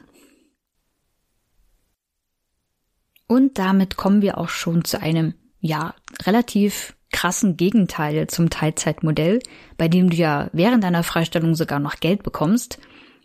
Und 3.25 3.57
damit 3.57 3.95
kommen 3.95 4.21
wir 4.21 4.37
auch 4.37 4.49
schon 4.49 4.83
zu 4.83 5.01
einem, 5.01 5.35
ja, 5.61 5.95
relativ 6.23 6.93
krassen 7.13 7.55
Gegenteil 7.55 8.27
zum 8.27 8.49
Teilzeitmodell, 8.49 9.39
bei 9.77 9.87
dem 9.87 10.09
du 10.09 10.17
ja 10.17 10.49
während 10.51 10.83
deiner 10.83 11.03
Freistellung 11.03 11.55
sogar 11.55 11.79
noch 11.79 12.01
Geld 12.01 12.21
bekommst, 12.23 12.79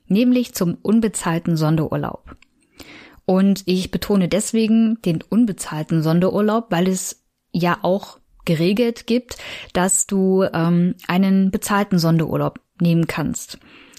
nämlich 0.06 0.54
zum 0.54 0.78
unbezahlten 0.82 1.56
Sonderurlaub. 1.56 2.36
Und 3.24 3.64
ich 3.66 3.90
betone 3.90 4.28
deswegen 4.28 5.02
den 5.02 5.20
unbezahlten 5.20 6.00
Sonderurlaub, 6.00 6.70
weil 6.70 6.86
es 6.86 7.24
ja 7.50 7.80
auch 7.82 8.20
geregelt 8.48 9.06
gibt, 9.06 9.36
dass 9.72 10.06
du 10.06 10.42
ähm, 10.52 10.94
einen 11.06 11.52
bezahlten 11.52 11.98
Sonderurlaub 11.98 12.60
nehmen 12.80 13.06
kannst. 13.06 13.58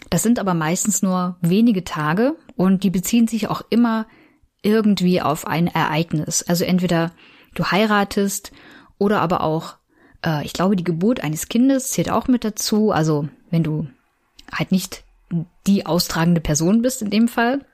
Das 0.10 0.24
sind 0.24 0.40
aber 0.40 0.54
meistens 0.54 1.02
nur 1.02 1.38
wenige 1.42 1.84
Tage 1.84 2.36
und 2.56 2.84
die 2.84 2.90
beziehen 2.90 3.28
sich 3.28 3.48
auch 3.48 3.62
immer 3.70 4.08
irgendwie 4.62 5.22
auf 5.22 5.48
ein 5.48 5.68
Ereignis. 5.68 6.44
Also 6.44 6.66
entweder 6.66 7.12
du 7.54 7.66
heiratest 7.66 8.52
oder 8.98 9.22
aber 9.22 9.44
auch 9.44 9.78
äh, 10.26 10.44
ich 10.46 10.54
glaube, 10.54 10.76
die 10.76 10.84
Geburt 10.84 11.24
eines 11.24 11.48
Kindes 11.48 11.92
zählt 11.92 12.10
auch 12.10 12.28
mit 12.28 12.44
dazu. 12.44 12.92
Also 12.92 13.30
wenn 13.50 13.64
du 13.64 13.88
halt 14.52 14.72
nicht 14.72 15.04
die 15.68 15.86
austragende 15.86 16.42
Person 16.42 16.82
bist 16.82 17.02
in 17.02 17.10
dem 17.10 17.28
Fall. 17.28 17.66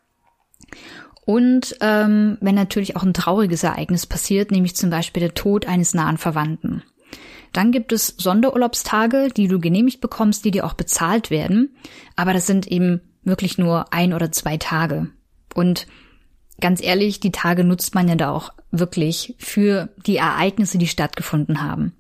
Und 1.26 1.76
ähm, 1.82 2.38
wenn 2.40 2.56
natürlich 2.56 2.96
auch 2.96 3.04
ein 3.04 3.14
trauriges 3.14 3.64
Ereignis 3.64 4.06
passiert, 4.06 4.52
nämlich 4.52 4.76
zum 4.76 4.92
Beispiel 4.92 5.22
der 5.22 5.34
Tod 5.34 5.68
eines 5.68 5.94
nahen 5.94 6.18
Verwandten. 6.18 6.84
Dann 7.52 7.72
gibt 7.72 7.92
es 7.92 8.16
Sonderurlaubstage, 8.18 9.30
die 9.36 9.48
du 9.48 9.60
genehmigt 9.60 10.02
bekommst, 10.02 10.46
die 10.46 10.52
dir 10.52 10.66
auch 10.66 10.74
bezahlt 10.74 11.32
werden. 11.32 11.76
Aber 12.16 12.34
das 12.34 12.48
sind 12.48 12.68
eben 12.68 13.02
wirklich 13.24 13.58
nur 13.58 13.92
ein 13.94 14.14
oder 14.14 14.32
zwei 14.32 14.58
Tage. 14.58 15.10
Und 15.56 15.88
ganz 16.60 16.84
ehrlich, 16.84 17.20
die 17.20 17.32
Tage 17.32 17.64
nutzt 17.64 17.96
man 17.96 18.08
ja 18.08 18.16
da 18.16 18.32
auch 18.32 18.52
wirklich 18.72 19.36
für 19.40 19.90
die 20.06 20.18
Ereignisse, 20.18 20.78
die 20.78 20.88
stattgefunden 20.88 21.62
haben. 21.62 21.94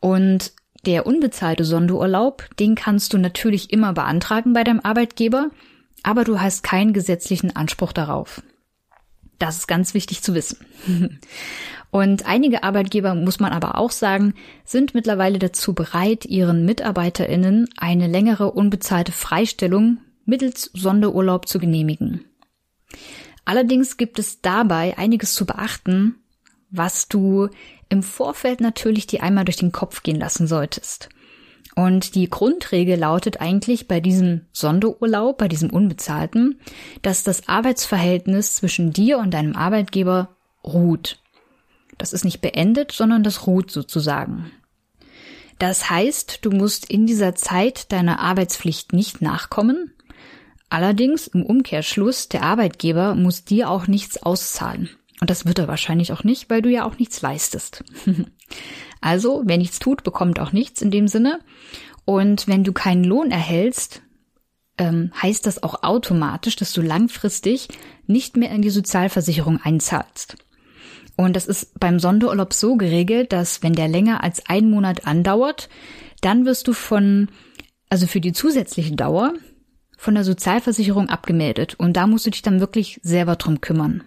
Und 0.00 0.52
der 0.84 1.06
unbezahlte 1.06 1.64
Sonderurlaub, 1.64 2.48
den 2.58 2.74
kannst 2.74 3.12
du 3.12 3.18
natürlich 3.18 3.72
immer 3.72 3.92
beantragen 3.92 4.52
bei 4.52 4.62
deinem 4.62 4.80
Arbeitgeber, 4.80 5.50
aber 6.02 6.24
du 6.24 6.40
hast 6.40 6.62
keinen 6.62 6.92
gesetzlichen 6.92 7.54
Anspruch 7.54 7.92
darauf. 7.92 8.42
Das 9.38 9.58
ist 9.58 9.66
ganz 9.66 9.94
wichtig 9.94 10.22
zu 10.22 10.34
wissen. 10.34 10.58
Und 11.90 12.26
einige 12.26 12.62
Arbeitgeber, 12.62 13.14
muss 13.14 13.40
man 13.40 13.52
aber 13.52 13.78
auch 13.78 13.90
sagen, 13.90 14.34
sind 14.64 14.94
mittlerweile 14.94 15.38
dazu 15.38 15.72
bereit, 15.72 16.24
ihren 16.26 16.64
Mitarbeiterinnen 16.64 17.68
eine 17.76 18.06
längere 18.06 18.50
unbezahlte 18.52 19.12
Freistellung 19.12 19.98
mittels 20.24 20.70
Sonderurlaub 20.74 21.48
zu 21.48 21.58
genehmigen. 21.58 22.24
Allerdings 23.44 23.96
gibt 23.96 24.18
es 24.18 24.40
dabei 24.42 24.98
einiges 24.98 25.34
zu 25.34 25.46
beachten, 25.46 26.16
was 26.70 27.08
du 27.08 27.48
im 27.88 28.02
Vorfeld 28.02 28.60
natürlich 28.60 29.06
die 29.06 29.20
einmal 29.20 29.44
durch 29.44 29.56
den 29.56 29.72
Kopf 29.72 30.02
gehen 30.02 30.18
lassen 30.18 30.48
solltest. 30.48 31.08
Und 31.76 32.14
die 32.14 32.30
Grundregel 32.30 32.98
lautet 32.98 33.42
eigentlich 33.42 33.86
bei 33.86 34.00
diesem 34.00 34.46
Sonderurlaub, 34.50 35.36
bei 35.36 35.46
diesem 35.46 35.68
unbezahlten, 35.68 36.58
dass 37.02 37.22
das 37.22 37.48
Arbeitsverhältnis 37.48 38.54
zwischen 38.54 38.94
dir 38.94 39.18
und 39.18 39.34
deinem 39.34 39.54
Arbeitgeber 39.54 40.36
ruht. 40.64 41.18
Das 41.98 42.14
ist 42.14 42.24
nicht 42.24 42.40
beendet, 42.40 42.92
sondern 42.92 43.22
das 43.22 43.46
ruht 43.46 43.70
sozusagen. 43.70 44.50
Das 45.58 45.90
heißt, 45.90 46.38
du 46.42 46.50
musst 46.50 46.90
in 46.90 47.06
dieser 47.06 47.34
Zeit 47.34 47.92
deiner 47.92 48.20
Arbeitspflicht 48.20 48.94
nicht 48.94 49.20
nachkommen. 49.20 49.92
Allerdings 50.70 51.26
im 51.26 51.44
Umkehrschluss, 51.44 52.30
der 52.30 52.42
Arbeitgeber 52.42 53.14
muss 53.14 53.44
dir 53.44 53.68
auch 53.70 53.86
nichts 53.86 54.22
auszahlen. 54.22 54.88
Und 55.20 55.28
das 55.28 55.44
wird 55.44 55.58
er 55.58 55.68
wahrscheinlich 55.68 56.12
auch 56.12 56.24
nicht, 56.24 56.48
weil 56.48 56.62
du 56.62 56.70
ja 56.70 56.84
auch 56.84 56.98
nichts 56.98 57.20
leistest. 57.20 57.84
also, 59.00 59.42
wer 59.44 59.58
nichts 59.58 59.78
tut, 59.78 60.02
bekommt 60.02 60.40
auch 60.40 60.52
nichts 60.52 60.82
in 60.82 60.90
dem 60.90 61.08
Sinne. 61.08 61.40
Und 62.04 62.48
wenn 62.48 62.64
du 62.64 62.72
keinen 62.72 63.04
Lohn 63.04 63.30
erhältst, 63.30 64.02
ähm, 64.78 65.10
heißt 65.20 65.46
das 65.46 65.62
auch 65.62 65.82
automatisch, 65.82 66.56
dass 66.56 66.72
du 66.72 66.82
langfristig 66.82 67.68
nicht 68.06 68.36
mehr 68.36 68.50
in 68.50 68.62
die 68.62 68.70
Sozialversicherung 68.70 69.60
einzahlst. 69.62 70.36
Und 71.16 71.34
das 71.34 71.46
ist 71.46 71.78
beim 71.80 71.98
Sonderurlaub 71.98 72.52
so 72.52 72.76
geregelt, 72.76 73.32
dass 73.32 73.62
wenn 73.62 73.72
der 73.72 73.88
länger 73.88 74.22
als 74.22 74.46
ein 74.46 74.70
Monat 74.70 75.06
andauert, 75.06 75.68
dann 76.20 76.44
wirst 76.44 76.68
du 76.68 76.72
von, 76.72 77.28
also 77.88 78.06
für 78.06 78.20
die 78.20 78.32
zusätzliche 78.32 78.94
Dauer, 78.94 79.32
von 79.96 80.14
der 80.14 80.24
Sozialversicherung 80.24 81.08
abgemeldet. 81.08 81.74
Und 81.78 81.94
da 81.94 82.06
musst 82.06 82.26
du 82.26 82.30
dich 82.30 82.42
dann 82.42 82.60
wirklich 82.60 83.00
selber 83.02 83.36
drum 83.36 83.62
kümmern. 83.62 84.04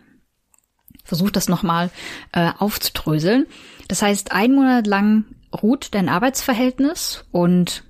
Versuch 1.09 1.31
das 1.31 1.49
nochmal 1.49 1.89
äh, 2.31 2.51
aufzudröseln. 2.57 3.47
Das 3.87 4.01
heißt, 4.01 4.31
ein 4.31 4.53
Monat 4.53 4.87
lang 4.87 5.25
ruht 5.61 5.93
dein 5.95 6.07
Arbeitsverhältnis 6.07 7.25
und 7.31 7.83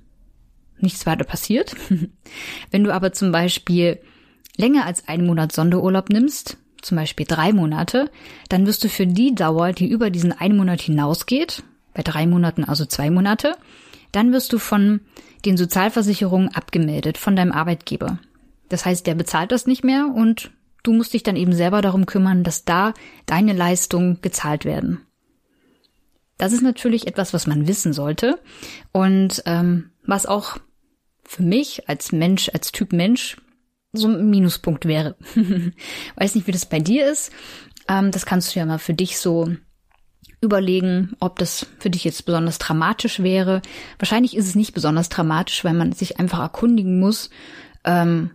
nichts 0.78 1.04
weiter 1.04 1.24
passiert. 1.24 1.76
Wenn 2.70 2.82
du 2.82 2.92
aber 2.92 3.12
zum 3.12 3.30
Beispiel 3.30 4.00
länger 4.56 4.86
als 4.86 5.06
einen 5.06 5.26
Monat 5.26 5.52
Sonderurlaub 5.52 6.08
nimmst, 6.08 6.56
zum 6.80 6.96
Beispiel 6.96 7.26
drei 7.26 7.52
Monate, 7.52 8.10
dann 8.48 8.66
wirst 8.66 8.82
du 8.82 8.88
für 8.88 9.06
die 9.06 9.34
Dauer, 9.34 9.72
die 9.72 9.88
über 9.88 10.08
diesen 10.08 10.32
einen 10.32 10.56
Monat 10.56 10.80
hinausgeht, 10.80 11.62
bei 11.92 12.02
drei 12.02 12.26
Monaten 12.26 12.64
also 12.64 12.86
zwei 12.86 13.10
Monate, 13.10 13.56
dann 14.12 14.32
wirst 14.32 14.52
du 14.54 14.58
von 14.58 15.00
den 15.44 15.58
Sozialversicherungen 15.58 16.54
abgemeldet, 16.54 17.18
von 17.18 17.36
deinem 17.36 17.52
Arbeitgeber. 17.52 18.18
Das 18.70 18.86
heißt, 18.86 19.06
der 19.06 19.14
bezahlt 19.14 19.52
das 19.52 19.66
nicht 19.66 19.84
mehr 19.84 20.06
und 20.14 20.50
du 20.82 20.92
musst 20.92 21.12
dich 21.12 21.22
dann 21.22 21.36
eben 21.36 21.52
selber 21.52 21.82
darum 21.82 22.06
kümmern, 22.06 22.44
dass 22.44 22.64
da 22.64 22.94
deine 23.26 23.52
Leistungen 23.52 24.20
gezahlt 24.22 24.64
werden. 24.64 25.00
Das 26.38 26.52
ist 26.52 26.62
natürlich 26.62 27.06
etwas, 27.06 27.34
was 27.34 27.46
man 27.46 27.68
wissen 27.68 27.92
sollte 27.92 28.40
und 28.92 29.42
ähm, 29.44 29.90
was 30.06 30.24
auch 30.26 30.56
für 31.22 31.42
mich 31.42 31.88
als 31.88 32.12
Mensch, 32.12 32.50
als 32.54 32.72
Typ 32.72 32.92
Mensch 32.92 33.36
so 33.92 34.08
ein 34.08 34.30
Minuspunkt 34.30 34.86
wäre. 34.86 35.16
Weiß 36.16 36.34
nicht, 36.34 36.46
wie 36.46 36.52
das 36.52 36.66
bei 36.66 36.78
dir 36.78 37.10
ist. 37.10 37.30
Ähm, 37.88 38.10
das 38.10 38.24
kannst 38.24 38.54
du 38.54 38.58
ja 38.58 38.66
mal 38.66 38.78
für 38.78 38.94
dich 38.94 39.18
so 39.18 39.48
überlegen, 40.40 41.14
ob 41.20 41.38
das 41.38 41.66
für 41.78 41.90
dich 41.90 42.04
jetzt 42.04 42.24
besonders 42.24 42.58
dramatisch 42.58 43.20
wäre. 43.20 43.60
Wahrscheinlich 43.98 44.36
ist 44.36 44.46
es 44.46 44.54
nicht 44.54 44.72
besonders 44.72 45.08
dramatisch, 45.08 45.64
weil 45.64 45.74
man 45.74 45.92
sich 45.92 46.18
einfach 46.18 46.40
erkundigen 46.40 46.98
muss, 46.98 47.30
ähm, 47.84 48.30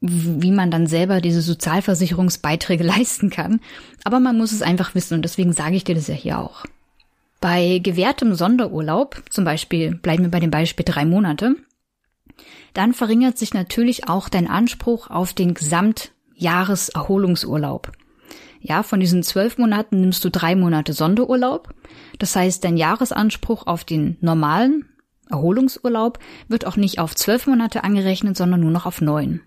wie 0.00 0.52
man 0.52 0.70
dann 0.70 0.86
selber 0.86 1.20
diese 1.20 1.42
Sozialversicherungsbeiträge 1.42 2.84
leisten 2.84 3.28
kann. 3.30 3.60
Aber 4.04 4.20
man 4.20 4.38
muss 4.38 4.52
es 4.52 4.62
einfach 4.62 4.94
wissen 4.94 5.14
und 5.14 5.22
deswegen 5.22 5.52
sage 5.52 5.74
ich 5.76 5.84
dir 5.84 5.94
das 5.94 6.08
ja 6.08 6.14
hier 6.14 6.38
auch. 6.38 6.64
Bei 7.40 7.78
gewährtem 7.78 8.34
Sonderurlaub, 8.34 9.22
zum 9.30 9.44
Beispiel, 9.44 9.94
bleiben 9.94 10.24
wir 10.24 10.30
bei 10.30 10.40
dem 10.40 10.50
Beispiel 10.50 10.84
drei 10.84 11.06
Monate, 11.06 11.56
dann 12.74 12.92
verringert 12.92 13.38
sich 13.38 13.54
natürlich 13.54 14.08
auch 14.08 14.28
dein 14.28 14.46
Anspruch 14.46 15.08
auf 15.10 15.32
den 15.32 15.54
Gesamtjahreserholungsurlaub. 15.54 17.92
Ja, 18.60 18.82
von 18.82 19.00
diesen 19.00 19.22
zwölf 19.22 19.56
Monaten 19.56 20.02
nimmst 20.02 20.22
du 20.24 20.30
drei 20.30 20.54
Monate 20.54 20.92
Sonderurlaub. 20.92 21.70
Das 22.18 22.36
heißt, 22.36 22.62
dein 22.62 22.76
Jahresanspruch 22.76 23.66
auf 23.66 23.84
den 23.84 24.18
normalen 24.20 24.84
Erholungsurlaub 25.30 26.18
wird 26.48 26.66
auch 26.66 26.76
nicht 26.76 26.98
auf 26.98 27.16
zwölf 27.16 27.46
Monate 27.46 27.84
angerechnet, 27.84 28.36
sondern 28.36 28.60
nur 28.60 28.70
noch 28.70 28.84
auf 28.84 29.00
neun. 29.00 29.40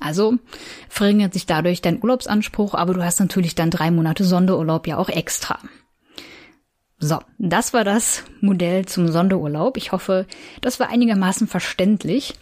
Also 0.00 0.36
verringert 0.88 1.34
sich 1.34 1.46
dadurch 1.46 1.82
dein 1.82 2.02
Urlaubsanspruch, 2.02 2.74
aber 2.74 2.94
du 2.94 3.04
hast 3.04 3.20
natürlich 3.20 3.54
dann 3.54 3.70
drei 3.70 3.90
Monate 3.90 4.24
Sonderurlaub 4.24 4.86
ja 4.86 4.96
auch 4.96 5.10
extra. 5.10 5.58
So, 6.98 7.18
das 7.38 7.72
war 7.72 7.84
das 7.84 8.24
Modell 8.40 8.86
zum 8.86 9.08
Sonderurlaub. 9.08 9.76
Ich 9.76 9.92
hoffe, 9.92 10.26
das 10.60 10.80
war 10.80 10.90
einigermaßen 10.90 11.46
verständlich. 11.46 12.34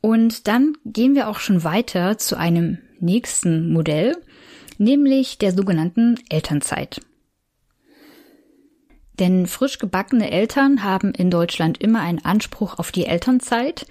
Und 0.00 0.48
dann 0.48 0.74
gehen 0.86 1.14
wir 1.14 1.28
auch 1.28 1.40
schon 1.40 1.62
weiter 1.62 2.16
zu 2.16 2.36
einem 2.36 2.78
nächsten 3.00 3.70
Modell, 3.70 4.16
nämlich 4.78 5.36
der 5.38 5.52
sogenannten 5.52 6.18
Elternzeit. 6.30 7.00
Denn 9.20 9.46
frisch 9.46 9.78
gebackene 9.78 10.30
Eltern 10.30 10.82
haben 10.82 11.12
in 11.12 11.30
Deutschland 11.30 11.78
immer 11.78 12.00
einen 12.00 12.24
Anspruch 12.24 12.78
auf 12.78 12.90
die 12.90 13.04
Elternzeit 13.04 13.86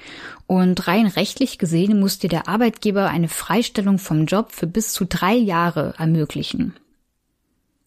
und 0.48 0.88
rein 0.88 1.06
rechtlich 1.06 1.60
gesehen 1.60 2.00
muss 2.00 2.18
dir 2.18 2.30
der 2.30 2.48
Arbeitgeber 2.48 3.08
eine 3.10 3.28
Freistellung 3.30 4.00
vom 4.00 4.26
Job 4.26 4.52
für 4.52 4.66
bis 4.66 4.92
zu 4.92 5.06
drei 5.06 5.36
Jahre 5.36 5.94
ermöglichen. 6.00 6.76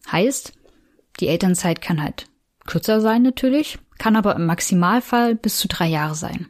Heißt, 0.09 0.53
die 1.19 1.27
Elternzeit 1.27 1.81
kann 1.81 2.01
halt 2.01 2.27
kürzer 2.65 3.01
sein 3.01 3.23
natürlich, 3.23 3.77
kann 3.97 4.15
aber 4.15 4.35
im 4.37 4.45
Maximalfall 4.45 5.35
bis 5.35 5.57
zu 5.57 5.67
drei 5.67 5.87
Jahre 5.87 6.15
sein. 6.15 6.47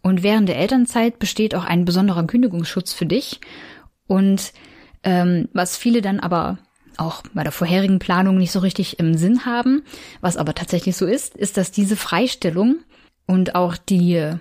Und 0.00 0.22
während 0.22 0.48
der 0.48 0.56
Elternzeit 0.58 1.18
besteht 1.18 1.54
auch 1.54 1.64
ein 1.64 1.84
besonderer 1.84 2.26
Kündigungsschutz 2.26 2.94
für 2.94 3.06
dich. 3.06 3.40
Und 4.06 4.52
ähm, 5.02 5.48
was 5.52 5.76
viele 5.76 6.02
dann 6.02 6.20
aber 6.20 6.58
auch 6.98 7.22
bei 7.34 7.42
der 7.42 7.52
vorherigen 7.52 7.98
Planung 7.98 8.38
nicht 8.38 8.52
so 8.52 8.60
richtig 8.60 8.98
im 8.98 9.16
Sinn 9.16 9.46
haben, 9.46 9.82
was 10.20 10.36
aber 10.36 10.54
tatsächlich 10.54 10.96
so 10.96 11.06
ist, 11.06 11.36
ist, 11.36 11.56
dass 11.56 11.70
diese 11.70 11.96
Freistellung 11.96 12.76
und 13.26 13.54
auch 13.54 13.76
die, 13.76 14.32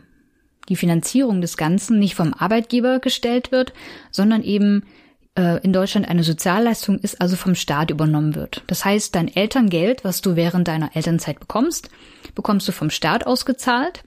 die 0.70 0.76
Finanzierung 0.76 1.42
des 1.42 1.58
Ganzen 1.58 2.00
nicht 2.00 2.16
vom 2.16 2.34
Arbeitgeber 2.34 3.00
gestellt 3.00 3.52
wird, 3.52 3.74
sondern 4.12 4.44
eben 4.44 4.84
äh, 5.36 5.62
in 5.64 5.74
Deutschland 5.74 6.08
eine 6.08 6.24
Sozialleistung 6.24 7.00
ist, 7.00 7.20
also 7.22 7.36
vom 7.36 7.56
Staat 7.56 7.92
übernommen 7.92 8.36
wird. 8.36 8.64
Das 8.68 8.86
heißt, 8.86 9.16
dein 9.16 9.34
Elterngeld, 9.34 10.04
was 10.04 10.22
du 10.22 10.36
während 10.36 10.68
deiner 10.68 10.96
Elternzeit 10.96 11.40
bekommst, 11.40 11.90
bekommst 12.36 12.68
du 12.68 12.72
vom 12.72 12.90
Staat 12.90 13.26
ausgezahlt. 13.26 14.04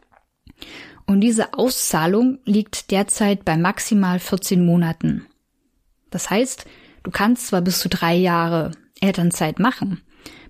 Und 1.07 1.21
diese 1.21 1.55
Auszahlung 1.55 2.38
liegt 2.45 2.91
derzeit 2.91 3.45
bei 3.45 3.57
maximal 3.57 4.19
14 4.19 4.65
Monaten. 4.65 5.26
Das 6.11 6.31
heißt, 6.31 6.67
du 7.06 7.12
kannst 7.12 7.46
zwar 7.46 7.60
bis 7.60 7.78
zu 7.78 7.88
drei 7.88 8.16
Jahre 8.16 8.72
Elternzeit 9.00 9.60
machen, 9.60 10.02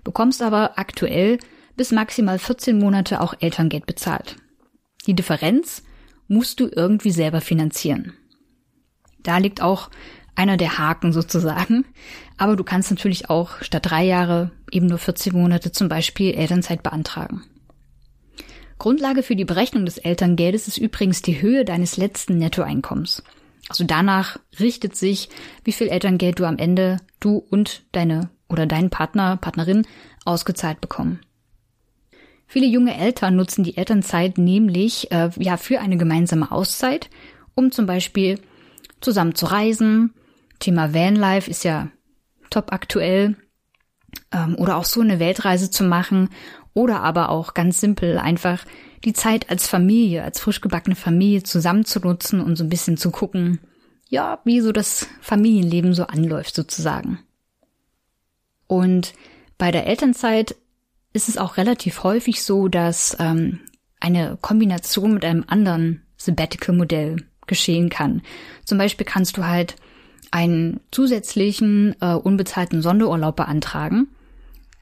bekommst 0.03 0.41
aber 0.41 0.79
aktuell 0.79 1.37
bis 1.75 1.91
maximal 1.91 2.39
14 2.39 2.79
Monate 2.79 3.21
auch 3.21 3.35
Elterngeld 3.39 3.85
bezahlt. 3.85 4.37
Die 5.05 5.13
Differenz 5.13 5.83
musst 6.27 6.59
du 6.59 6.67
irgendwie 6.67 7.11
selber 7.11 7.41
finanzieren. 7.41 8.13
Da 9.21 9.37
liegt 9.37 9.61
auch 9.61 9.91
einer 10.33 10.57
der 10.57 10.79
Haken 10.79 11.13
sozusagen. 11.13 11.85
Aber 12.37 12.55
du 12.55 12.63
kannst 12.63 12.89
natürlich 12.89 13.29
auch 13.29 13.61
statt 13.61 13.85
drei 13.85 14.03
Jahre 14.03 14.51
eben 14.71 14.87
nur 14.87 14.97
14 14.97 15.33
Monate 15.33 15.71
zum 15.71 15.89
Beispiel 15.89 16.33
Elternzeit 16.33 16.81
beantragen. 16.81 17.43
Grundlage 18.79 19.21
für 19.21 19.35
die 19.35 19.45
Berechnung 19.45 19.85
des 19.85 19.99
Elterngeldes 19.99 20.67
ist 20.67 20.77
übrigens 20.77 21.21
die 21.21 21.39
Höhe 21.39 21.65
deines 21.65 21.97
letzten 21.97 22.37
Nettoeinkommens. 22.39 23.23
Also 23.69 23.83
danach 23.83 24.39
richtet 24.59 24.95
sich, 24.95 25.29
wie 25.63 25.71
viel 25.71 25.87
Elterngeld 25.89 26.39
du 26.39 26.45
am 26.45 26.57
Ende 26.57 26.97
du 27.19 27.37
und 27.37 27.83
deine 27.91 28.29
oder 28.47 28.65
dein 28.65 28.89
Partner, 28.89 29.37
Partnerin 29.37 29.85
ausgezahlt 30.25 30.79
bekommen. 30.79 31.19
Viele 32.45 32.67
junge 32.67 32.95
Eltern 32.95 33.35
nutzen 33.35 33.63
die 33.63 33.75
Elternzeit 33.75 34.37
nämlich 34.37 35.11
äh, 35.11 35.29
ja 35.37 35.57
für 35.57 35.81
eine 35.81 35.97
gemeinsame 35.97 36.51
Auszeit, 36.51 37.09
um 37.55 37.71
zum 37.71 37.85
Beispiel 37.85 38.39
zusammen 39.01 39.35
zu 39.35 39.47
reisen, 39.47 40.13
Thema 40.59 40.93
Vanlife 40.93 41.49
ist 41.49 41.63
ja 41.63 41.89
top 42.49 42.71
aktuell. 42.71 43.35
Ähm, 44.31 44.55
oder 44.57 44.77
auch 44.77 44.85
so 44.85 45.01
eine 45.01 45.19
Weltreise 45.19 45.69
zu 45.69 45.83
machen. 45.83 46.29
Oder 46.73 47.01
aber 47.01 47.29
auch 47.29 47.53
ganz 47.53 47.79
simpel 47.79 48.17
einfach 48.17 48.65
die 49.05 49.13
Zeit 49.13 49.49
als 49.49 49.67
Familie, 49.67 50.23
als 50.23 50.39
frisch 50.39 50.61
gebackene 50.61 50.95
Familie 50.95 51.43
zusammenzunutzen 51.43 52.41
und 52.41 52.55
so 52.55 52.63
ein 52.63 52.69
bisschen 52.69 52.97
zu 52.97 53.11
gucken, 53.11 53.59
ja, 54.09 54.39
wie 54.45 54.61
so 54.61 54.71
das 54.71 55.07
Familienleben 55.21 55.93
so 55.93 56.07
anläuft 56.07 56.55
sozusagen. 56.55 57.19
Und 58.67 59.13
bei 59.57 59.71
der 59.71 59.87
Elternzeit 59.87 60.55
ist 61.13 61.29
es 61.29 61.37
auch 61.37 61.57
relativ 61.57 62.03
häufig 62.03 62.43
so, 62.43 62.67
dass 62.67 63.17
ähm, 63.19 63.59
eine 63.99 64.37
Kombination 64.41 65.13
mit 65.13 65.25
einem 65.25 65.45
anderen 65.47 66.03
Sabbatical-Modell 66.17 67.25
geschehen 67.47 67.89
kann. 67.89 68.21
Zum 68.65 68.77
Beispiel 68.77 69.05
kannst 69.05 69.37
du 69.37 69.45
halt 69.45 69.75
einen 70.31 70.79
zusätzlichen 70.91 71.95
äh, 72.01 72.13
unbezahlten 72.13 72.81
Sonderurlaub 72.81 73.35
beantragen. 73.35 74.09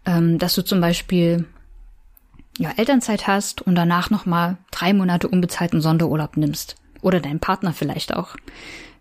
ähm, 0.05 0.37
dass 0.37 0.55
du 0.55 0.63
zum 0.63 0.81
Beispiel 0.81 1.45
ja, 2.57 2.71
Elternzeit 2.75 3.27
hast 3.27 3.61
und 3.61 3.75
danach 3.75 4.09
nochmal 4.09 4.57
drei 4.71 4.93
Monate 4.93 5.27
unbezahlten 5.27 5.81
Sonderurlaub 5.81 6.37
nimmst. 6.37 6.75
Oder 7.01 7.19
dein 7.19 7.39
Partner 7.39 7.73
vielleicht 7.73 8.15
auch. 8.15 8.35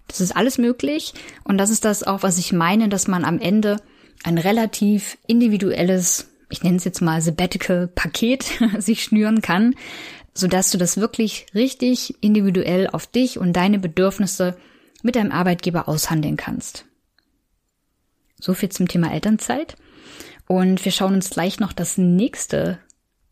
Das 0.08 0.20
ist 0.20 0.36
alles 0.36 0.58
möglich 0.58 1.14
und 1.44 1.56
das 1.58 1.70
ist 1.70 1.84
das 1.84 2.02
auch, 2.02 2.22
was 2.22 2.38
ich 2.38 2.52
meine, 2.52 2.88
dass 2.88 3.08
man 3.08 3.24
am 3.24 3.38
Ende 3.38 3.78
ein 4.22 4.38
relativ 4.38 5.16
individuelles, 5.26 6.30
ich 6.50 6.62
nenne 6.62 6.76
es 6.76 6.84
jetzt 6.84 7.00
mal 7.00 7.20
Sabbatical-Paket 7.20 8.44
sich 8.78 9.02
schnüren 9.02 9.40
kann, 9.40 9.74
sodass 10.34 10.70
du 10.70 10.78
das 10.78 10.98
wirklich 10.98 11.46
richtig 11.54 12.22
individuell 12.22 12.88
auf 12.88 13.06
dich 13.06 13.38
und 13.38 13.54
deine 13.54 13.78
Bedürfnisse 13.78 14.56
mit 15.02 15.16
deinem 15.16 15.32
Arbeitgeber 15.32 15.88
aushandeln 15.88 16.36
kannst. 16.36 16.86
So 18.40 18.52
viel 18.52 18.68
zum 18.68 18.88
Thema 18.88 19.12
Elternzeit. 19.12 19.76
Und 20.46 20.84
wir 20.84 20.92
schauen 20.92 21.14
uns 21.14 21.30
gleich 21.30 21.60
noch 21.60 21.72
das 21.72 21.96
nächste 21.96 22.78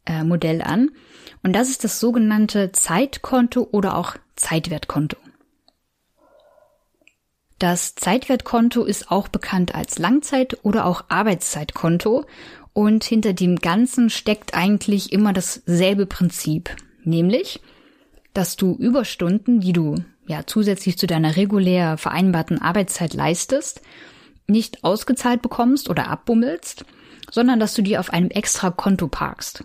äh, 0.07 0.25
Modell 0.25 0.63
an. 0.63 0.91
Und 1.43 1.55
das 1.55 1.69
ist 1.69 1.85
das 1.85 2.01
sogenannte 2.01 2.73
Zeitkonto 2.73 3.69
oder 3.71 3.97
auch 3.97 4.17
Zeitwertkonto. 4.37 5.17
Das 7.59 7.95
Zeitwertkonto 7.95 8.83
ist 8.85 9.11
auch 9.13 9.29
bekannt 9.29 9.75
als 9.75 9.99
Langzeit- 9.99 10.59
oder 10.65 10.85
auch 10.85 11.05
Arbeitszeitkonto 11.09 12.25
und 12.73 13.05
hinter 13.05 13.35
dem 13.35 13.57
Ganzen 13.57 14.11
steckt 14.11 14.55
eigentlich 14.55 15.13
immer 15.13 15.33
dasselbe 15.33 16.07
Prinzip, 16.07 16.75
nämlich, 17.05 17.61
dass 18.35 18.57
du 18.57 18.75
Überstunden, 18.75 19.61
die 19.61 19.73
du 19.73 19.97
ja 20.27 20.43
zusätzlich 20.47 20.99
zu 20.99 21.07
deiner 21.07 21.37
regulär 21.37 21.99
vereinbarten 21.99 22.61
Arbeitszeit 22.61 23.15
leistest, 23.15 23.83
nicht 24.47 24.83
ausgezahlt 24.83 25.43
bekommst 25.43 25.89
oder 25.89 26.09
abbummelst, 26.09 26.85
sondern 27.31 27.61
dass 27.61 27.75
du 27.75 27.83
die 27.83 27.99
auf 27.99 28.13
einem 28.13 28.31
extra 28.31 28.71
Konto 28.71 29.09
parkst. 29.09 29.65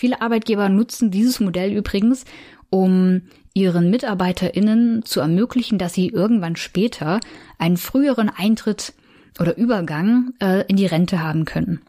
Viele 0.00 0.22
Arbeitgeber 0.22 0.70
nutzen 0.70 1.10
dieses 1.10 1.40
Modell 1.40 1.74
übrigens, 1.76 2.24
um 2.70 3.20
ihren 3.52 3.90
MitarbeiterInnen 3.90 5.04
zu 5.04 5.20
ermöglichen, 5.20 5.76
dass 5.76 5.92
sie 5.92 6.08
irgendwann 6.08 6.56
später 6.56 7.20
einen 7.58 7.76
früheren 7.76 8.30
Eintritt 8.30 8.94
oder 9.38 9.58
Übergang 9.58 10.32
äh, 10.40 10.64
in 10.68 10.76
die 10.76 10.86
Rente 10.86 11.22
haben 11.22 11.44
können. 11.44 11.82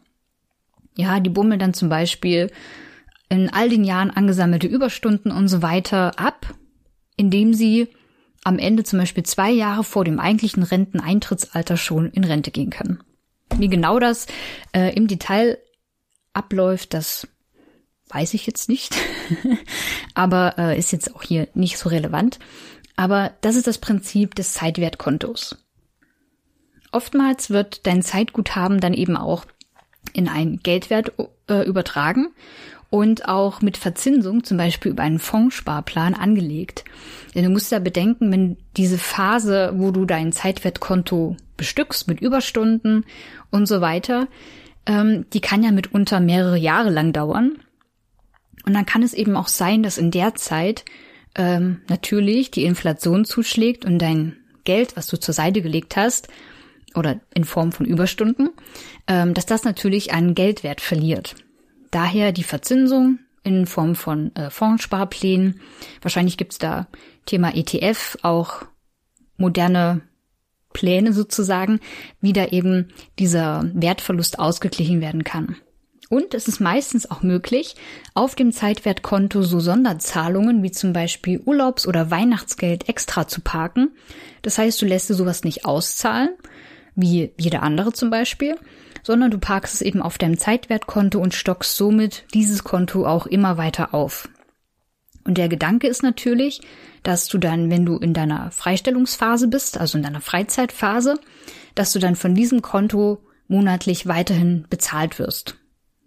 Ja, 0.94 1.20
die 1.20 1.30
bummeln 1.30 1.58
dann 1.58 1.72
zum 1.72 1.88
Beispiel 1.88 2.50
in 3.30 3.48
all 3.48 3.70
den 3.70 3.82
Jahren 3.82 4.10
angesammelte 4.10 4.66
Überstunden 4.66 5.32
und 5.32 5.48
so 5.48 5.62
weiter 5.62 6.18
ab, 6.18 6.52
indem 7.16 7.54
sie 7.54 7.88
am 8.44 8.58
Ende 8.58 8.84
zum 8.84 8.98
Beispiel 8.98 9.22
zwei 9.22 9.50
Jahre 9.50 9.84
vor 9.84 10.04
dem 10.04 10.20
eigentlichen 10.20 10.64
Renteneintrittsalter 10.64 11.78
schon 11.78 12.10
in 12.10 12.24
Rente 12.24 12.50
gehen 12.50 12.68
können. 12.68 13.02
Wie 13.56 13.68
genau 13.68 13.98
das 13.98 14.26
äh, 14.74 14.94
im 14.94 15.06
Detail 15.06 15.56
abläuft, 16.34 16.92
das 16.92 17.26
weiß 18.12 18.34
ich 18.34 18.46
jetzt 18.46 18.68
nicht, 18.68 18.94
aber 20.14 20.54
äh, 20.58 20.78
ist 20.78 20.92
jetzt 20.92 21.14
auch 21.14 21.22
hier 21.22 21.48
nicht 21.54 21.78
so 21.78 21.88
relevant. 21.88 22.38
Aber 22.96 23.32
das 23.40 23.56
ist 23.56 23.66
das 23.66 23.78
Prinzip 23.78 24.34
des 24.34 24.52
Zeitwertkontos. 24.52 25.56
Oftmals 26.92 27.50
wird 27.50 27.86
dein 27.86 28.02
Zeitguthaben 28.02 28.80
dann 28.80 28.92
eben 28.92 29.16
auch 29.16 29.46
in 30.12 30.28
einen 30.28 30.58
Geldwert 30.62 31.12
äh, 31.48 31.66
übertragen 31.66 32.28
und 32.90 33.26
auch 33.26 33.62
mit 33.62 33.78
Verzinsung, 33.78 34.44
zum 34.44 34.58
Beispiel 34.58 34.92
über 34.92 35.02
einen 35.02 35.18
Fondssparplan, 35.18 36.12
angelegt. 36.12 36.84
Denn 37.34 37.44
du 37.44 37.48
musst 37.48 37.72
ja 37.72 37.78
bedenken, 37.78 38.30
wenn 38.30 38.58
diese 38.76 38.98
Phase, 38.98 39.72
wo 39.76 39.90
du 39.90 40.04
dein 40.04 40.32
Zeitwertkonto 40.32 41.38
bestückst 41.56 42.08
mit 42.08 42.20
Überstunden 42.20 43.06
und 43.50 43.66
so 43.66 43.80
weiter, 43.80 44.28
ähm, 44.84 45.24
die 45.32 45.40
kann 45.40 45.62
ja 45.62 45.70
mitunter 45.70 46.20
mehrere 46.20 46.58
Jahre 46.58 46.90
lang 46.90 47.14
dauern. 47.14 47.56
Und 48.64 48.74
dann 48.74 48.86
kann 48.86 49.02
es 49.02 49.14
eben 49.14 49.36
auch 49.36 49.48
sein, 49.48 49.82
dass 49.82 49.98
in 49.98 50.10
der 50.10 50.34
Zeit 50.34 50.84
ähm, 51.34 51.80
natürlich 51.88 52.50
die 52.50 52.64
Inflation 52.64 53.24
zuschlägt 53.24 53.84
und 53.84 53.98
dein 53.98 54.36
Geld, 54.64 54.96
was 54.96 55.06
du 55.06 55.18
zur 55.18 55.34
Seite 55.34 55.62
gelegt 55.62 55.96
hast, 55.96 56.28
oder 56.94 57.20
in 57.34 57.44
Form 57.44 57.72
von 57.72 57.86
Überstunden, 57.86 58.50
ähm, 59.06 59.34
dass 59.34 59.46
das 59.46 59.64
natürlich 59.64 60.12
einen 60.12 60.34
Geldwert 60.34 60.80
verliert. 60.80 61.36
Daher 61.90 62.32
die 62.32 62.44
Verzinsung 62.44 63.18
in 63.44 63.66
Form 63.66 63.94
von 63.94 64.34
äh, 64.36 64.50
Fondssparplänen. 64.50 65.60
Wahrscheinlich 66.00 66.36
gibt's 66.36 66.58
da 66.58 66.86
Thema 67.26 67.54
ETF 67.54 68.18
auch 68.22 68.64
moderne 69.36 70.02
Pläne 70.72 71.12
sozusagen, 71.12 71.80
wie 72.20 72.32
da 72.32 72.46
eben 72.46 72.88
dieser 73.18 73.70
Wertverlust 73.74 74.38
ausgeglichen 74.38 75.00
werden 75.00 75.24
kann. 75.24 75.56
Und 76.12 76.34
es 76.34 76.46
ist 76.46 76.60
meistens 76.60 77.10
auch 77.10 77.22
möglich, 77.22 77.74
auf 78.12 78.34
dem 78.34 78.52
Zeitwertkonto 78.52 79.40
so 79.40 79.60
Sonderzahlungen 79.60 80.62
wie 80.62 80.70
zum 80.70 80.92
Beispiel 80.92 81.40
Urlaubs- 81.46 81.86
oder 81.86 82.10
Weihnachtsgeld 82.10 82.86
extra 82.86 83.26
zu 83.26 83.40
parken. 83.40 83.92
Das 84.42 84.58
heißt, 84.58 84.82
du 84.82 84.84
lässt 84.84 85.08
dir 85.08 85.14
sowas 85.14 85.42
nicht 85.42 85.64
auszahlen, 85.64 86.28
wie 86.94 87.32
jeder 87.38 87.62
andere 87.62 87.94
zum 87.94 88.10
Beispiel, 88.10 88.56
sondern 89.02 89.30
du 89.30 89.38
parkst 89.38 89.72
es 89.72 89.80
eben 89.80 90.02
auf 90.02 90.18
deinem 90.18 90.36
Zeitwertkonto 90.36 91.18
und 91.18 91.32
stockst 91.32 91.78
somit 91.78 92.26
dieses 92.34 92.62
Konto 92.62 93.06
auch 93.06 93.24
immer 93.24 93.56
weiter 93.56 93.94
auf. 93.94 94.28
Und 95.24 95.38
der 95.38 95.48
Gedanke 95.48 95.86
ist 95.86 96.02
natürlich, 96.02 96.60
dass 97.02 97.26
du 97.28 97.38
dann, 97.38 97.70
wenn 97.70 97.86
du 97.86 97.96
in 97.96 98.12
deiner 98.12 98.50
Freistellungsphase 98.50 99.48
bist, 99.48 99.78
also 99.78 99.96
in 99.96 100.04
deiner 100.04 100.20
Freizeitphase, 100.20 101.18
dass 101.74 101.90
du 101.92 102.00
dann 102.00 102.16
von 102.16 102.34
diesem 102.34 102.60
Konto 102.60 103.24
monatlich 103.48 104.06
weiterhin 104.06 104.66
bezahlt 104.68 105.18
wirst. 105.18 105.56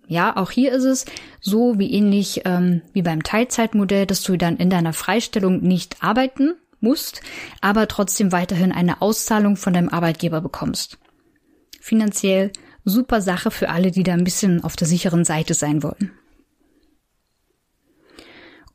Ja, 0.07 0.37
auch 0.37 0.51
hier 0.51 0.71
ist 0.71 0.83
es 0.83 1.05
so 1.41 1.79
wie 1.79 1.91
ähnlich 1.91 2.41
ähm, 2.45 2.81
wie 2.93 3.01
beim 3.01 3.23
Teilzeitmodell, 3.23 4.05
dass 4.05 4.21
du 4.21 4.37
dann 4.37 4.57
in 4.57 4.69
deiner 4.69 4.93
Freistellung 4.93 5.61
nicht 5.61 6.03
arbeiten 6.03 6.53
musst, 6.79 7.21
aber 7.61 7.87
trotzdem 7.87 8.31
weiterhin 8.31 8.71
eine 8.71 9.01
Auszahlung 9.01 9.57
von 9.57 9.73
deinem 9.73 9.89
Arbeitgeber 9.89 10.41
bekommst. 10.41 10.99
Finanziell 11.81 12.51
super 12.83 13.21
Sache 13.21 13.49
für 13.49 13.69
alle, 13.69 13.91
die 13.91 14.03
da 14.03 14.13
ein 14.13 14.23
bisschen 14.23 14.63
auf 14.63 14.75
der 14.75 14.87
sicheren 14.87 15.25
Seite 15.25 15.53
sein 15.55 15.81
wollen. 15.81 16.11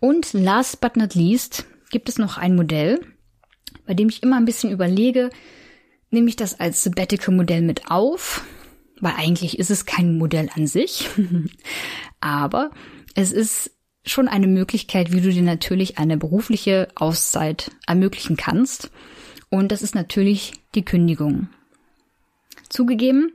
Und 0.00 0.32
last 0.32 0.80
but 0.80 0.96
not 0.96 1.14
least 1.14 1.66
gibt 1.90 2.08
es 2.08 2.18
noch 2.18 2.38
ein 2.38 2.56
Modell, 2.56 3.00
bei 3.86 3.94
dem 3.94 4.08
ich 4.08 4.22
immer 4.22 4.36
ein 4.36 4.44
bisschen 4.44 4.72
überlege, 4.72 5.30
nehme 6.10 6.28
ich 6.28 6.36
das 6.36 6.58
als 6.58 6.82
Sabbatical-Modell 6.82 7.62
mit 7.62 7.90
auf, 7.90 8.42
weil 9.00 9.14
eigentlich 9.16 9.58
ist 9.58 9.70
es 9.70 9.86
kein 9.86 10.18
Modell 10.18 10.48
an 10.54 10.66
sich, 10.66 11.08
aber 12.20 12.70
es 13.14 13.32
ist 13.32 13.72
schon 14.04 14.28
eine 14.28 14.46
Möglichkeit, 14.46 15.12
wie 15.12 15.20
du 15.20 15.30
dir 15.30 15.42
natürlich 15.42 15.98
eine 15.98 16.16
berufliche 16.16 16.88
Auszeit 16.94 17.70
ermöglichen 17.86 18.36
kannst. 18.36 18.90
Und 19.50 19.72
das 19.72 19.82
ist 19.82 19.94
natürlich 19.94 20.52
die 20.74 20.84
Kündigung. 20.84 21.48
Zugegeben, 22.68 23.32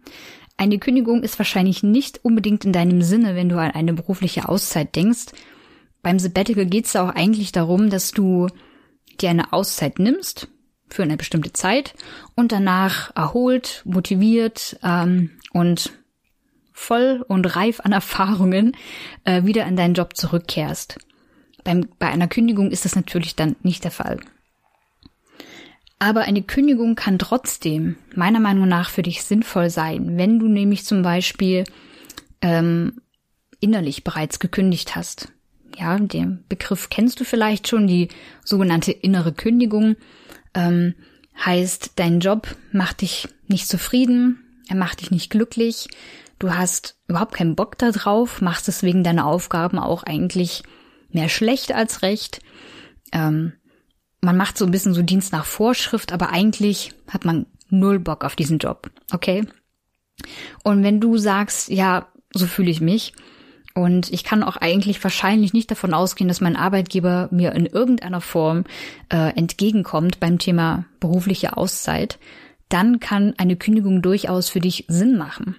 eine 0.57 0.79
Kündigung 0.79 1.23
ist 1.23 1.37
wahrscheinlich 1.37 1.83
nicht 1.83 2.23
unbedingt 2.23 2.63
in 2.63 2.71
deinem 2.71 3.01
Sinne, 3.01 3.35
wenn 3.35 3.49
du 3.49 3.59
an 3.59 3.71
eine 3.71 3.93
berufliche 3.93 4.47
Auszeit 4.47 4.95
denkst. 4.95 5.27
Beim 6.01 6.19
Sabbatical 6.19 6.65
geht 6.65 6.85
es 6.85 6.95
auch 6.95 7.09
eigentlich 7.09 7.51
darum, 7.51 7.89
dass 7.89 8.11
du 8.11 8.47
dir 9.19 9.29
eine 9.29 9.51
Auszeit 9.51 9.99
nimmst 9.99 10.47
für 10.89 11.03
eine 11.03 11.17
bestimmte 11.17 11.51
Zeit 11.51 11.93
und 12.35 12.51
danach 12.51 13.13
erholt, 13.15 13.81
motiviert 13.85 14.79
ähm, 14.83 15.31
und 15.55 15.93
voll 16.73 17.23
und 17.29 17.55
reif 17.55 17.79
an 17.79 17.93
Erfahrungen 17.93 18.75
äh, 19.23 19.45
wieder 19.45 19.65
in 19.65 19.77
deinen 19.77 19.93
Job 19.93 20.17
zurückkehrst. 20.17 20.99
Beim, 21.63 21.87
bei 21.97 22.07
einer 22.07 22.27
Kündigung 22.27 22.71
ist 22.71 22.83
das 22.83 22.97
natürlich 22.97 23.37
dann 23.37 23.55
nicht 23.63 23.85
der 23.85 23.91
Fall. 23.91 24.19
Aber 25.97 26.23
eine 26.23 26.43
Kündigung 26.43 26.95
kann 26.95 27.17
trotzdem 27.17 27.95
meiner 28.13 28.41
Meinung 28.41 28.67
nach 28.67 28.89
für 28.89 29.01
dich 29.01 29.23
sinnvoll 29.23 29.69
sein, 29.69 30.17
wenn 30.17 30.39
du 30.39 30.49
nämlich 30.49 30.83
zum 30.83 31.03
Beispiel 31.03 31.63
ähm, 32.41 33.01
innerlich 33.61 34.03
bereits 34.03 34.39
gekündigt 34.39 34.97
hast. 34.97 35.31
Ja, 35.79 35.97
den 35.97 36.43
Begriff 36.49 36.89
kennst 36.89 37.21
du 37.21 37.23
vielleicht 37.23 37.69
schon, 37.69 37.87
die 37.87 38.09
sogenannte 38.43 38.91
innere 38.91 39.31
Kündigung. 39.31 39.95
Ähm, 40.53 40.95
heißt, 41.45 41.93
dein 41.95 42.19
Job 42.19 42.57
macht 42.73 43.01
dich 43.01 43.29
nicht 43.47 43.69
zufrieden, 43.69 44.44
er 44.67 44.75
macht 44.75 45.01
dich 45.01 45.11
nicht 45.11 45.29
glücklich, 45.29 45.87
du 46.39 46.51
hast 46.55 46.97
überhaupt 47.07 47.35
keinen 47.35 47.55
Bock 47.55 47.77
da 47.77 47.91
drauf, 47.91 48.41
machst 48.41 48.67
deswegen 48.67 49.03
deine 49.03 49.25
Aufgaben 49.25 49.79
auch 49.79 50.03
eigentlich 50.03 50.63
mehr 51.09 51.29
schlecht 51.29 51.73
als 51.73 52.01
recht. 52.01 52.41
Ähm, 53.11 53.53
man 54.21 54.37
macht 54.37 54.57
so 54.57 54.65
ein 54.65 54.71
bisschen 54.71 54.93
so 54.93 55.01
Dienst 55.01 55.31
nach 55.31 55.45
Vorschrift, 55.45 56.11
aber 56.11 56.29
eigentlich 56.31 56.93
hat 57.09 57.25
man 57.25 57.45
null 57.69 57.99
Bock 57.99 58.23
auf 58.23 58.35
diesen 58.35 58.57
Job, 58.57 58.89
okay? 59.13 59.47
Und 60.63 60.83
wenn 60.83 60.99
du 60.99 61.17
sagst, 61.17 61.69
ja, 61.69 62.07
so 62.33 62.47
fühle 62.47 62.71
ich 62.71 62.81
mich 62.81 63.13
und 63.73 64.11
ich 64.11 64.23
kann 64.23 64.43
auch 64.43 64.57
eigentlich 64.57 65.03
wahrscheinlich 65.03 65.53
nicht 65.53 65.69
davon 65.69 65.93
ausgehen, 65.93 66.27
dass 66.27 66.41
mein 66.41 66.55
Arbeitgeber 66.55 67.29
mir 67.31 67.51
in 67.53 67.65
irgendeiner 67.65 68.21
Form 68.21 68.63
äh, 69.09 69.35
entgegenkommt 69.35 70.19
beim 70.19 70.39
Thema 70.39 70.85
berufliche 70.99 71.57
Auszeit, 71.57 72.17
dann 72.69 72.99
kann 72.99 73.33
eine 73.37 73.55
Kündigung 73.55 74.01
durchaus 74.01 74.49
für 74.49 74.59
dich 74.59 74.85
Sinn 74.87 75.17
machen. 75.17 75.57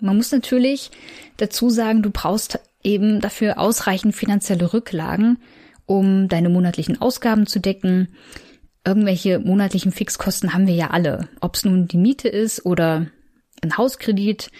Man 0.00 0.16
muss 0.16 0.30
natürlich 0.30 0.90
dazu 1.38 1.70
sagen, 1.70 2.02
du 2.02 2.10
brauchst 2.10 2.60
eben 2.82 3.20
dafür 3.20 3.58
ausreichend 3.58 4.14
finanzielle 4.14 4.72
Rücklagen, 4.72 5.38
um 5.86 6.28
deine 6.28 6.48
monatlichen 6.48 7.00
Ausgaben 7.00 7.46
zu 7.46 7.60
decken. 7.60 8.08
Irgendwelche 8.84 9.40
monatlichen 9.40 9.90
Fixkosten 9.90 10.54
haben 10.54 10.66
wir 10.66 10.74
ja 10.74 10.90
alle. 10.90 11.28
Ob 11.40 11.56
es 11.56 11.64
nun 11.64 11.88
die 11.88 11.96
Miete 11.96 12.28
ist 12.28 12.64
oder 12.64 13.06
ein 13.62 13.76
Hauskredit, 13.76 14.50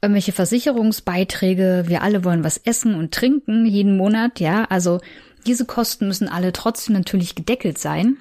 irgendwelche 0.00 0.32
Versicherungsbeiträge. 0.32 1.84
Wir 1.86 2.02
alle 2.02 2.24
wollen 2.24 2.44
was 2.44 2.56
essen 2.56 2.94
und 2.94 3.12
trinken 3.12 3.66
jeden 3.66 3.96
Monat, 3.96 4.40
ja. 4.40 4.64
Also 4.64 5.00
diese 5.46 5.66
Kosten 5.66 6.08
müssen 6.08 6.28
alle 6.28 6.52
trotzdem 6.52 6.94
natürlich 6.94 7.34
gedeckelt 7.34 7.78
sein. 7.78 8.16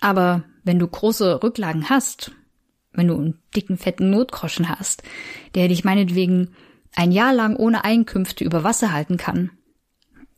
Aber 0.00 0.44
wenn 0.64 0.78
du 0.78 0.86
große 0.86 1.42
Rücklagen 1.42 1.88
hast, 1.88 2.32
wenn 2.92 3.08
du 3.08 3.14
einen 3.14 3.38
dicken, 3.54 3.78
fetten 3.78 4.10
Notgroschen 4.10 4.68
hast, 4.68 5.02
der 5.54 5.68
dich 5.68 5.84
meinetwegen 5.84 6.50
ein 6.94 7.12
Jahr 7.12 7.32
lang 7.32 7.56
ohne 7.56 7.84
Einkünfte 7.84 8.44
über 8.44 8.64
Wasser 8.64 8.92
halten 8.92 9.16
kann, 9.16 9.50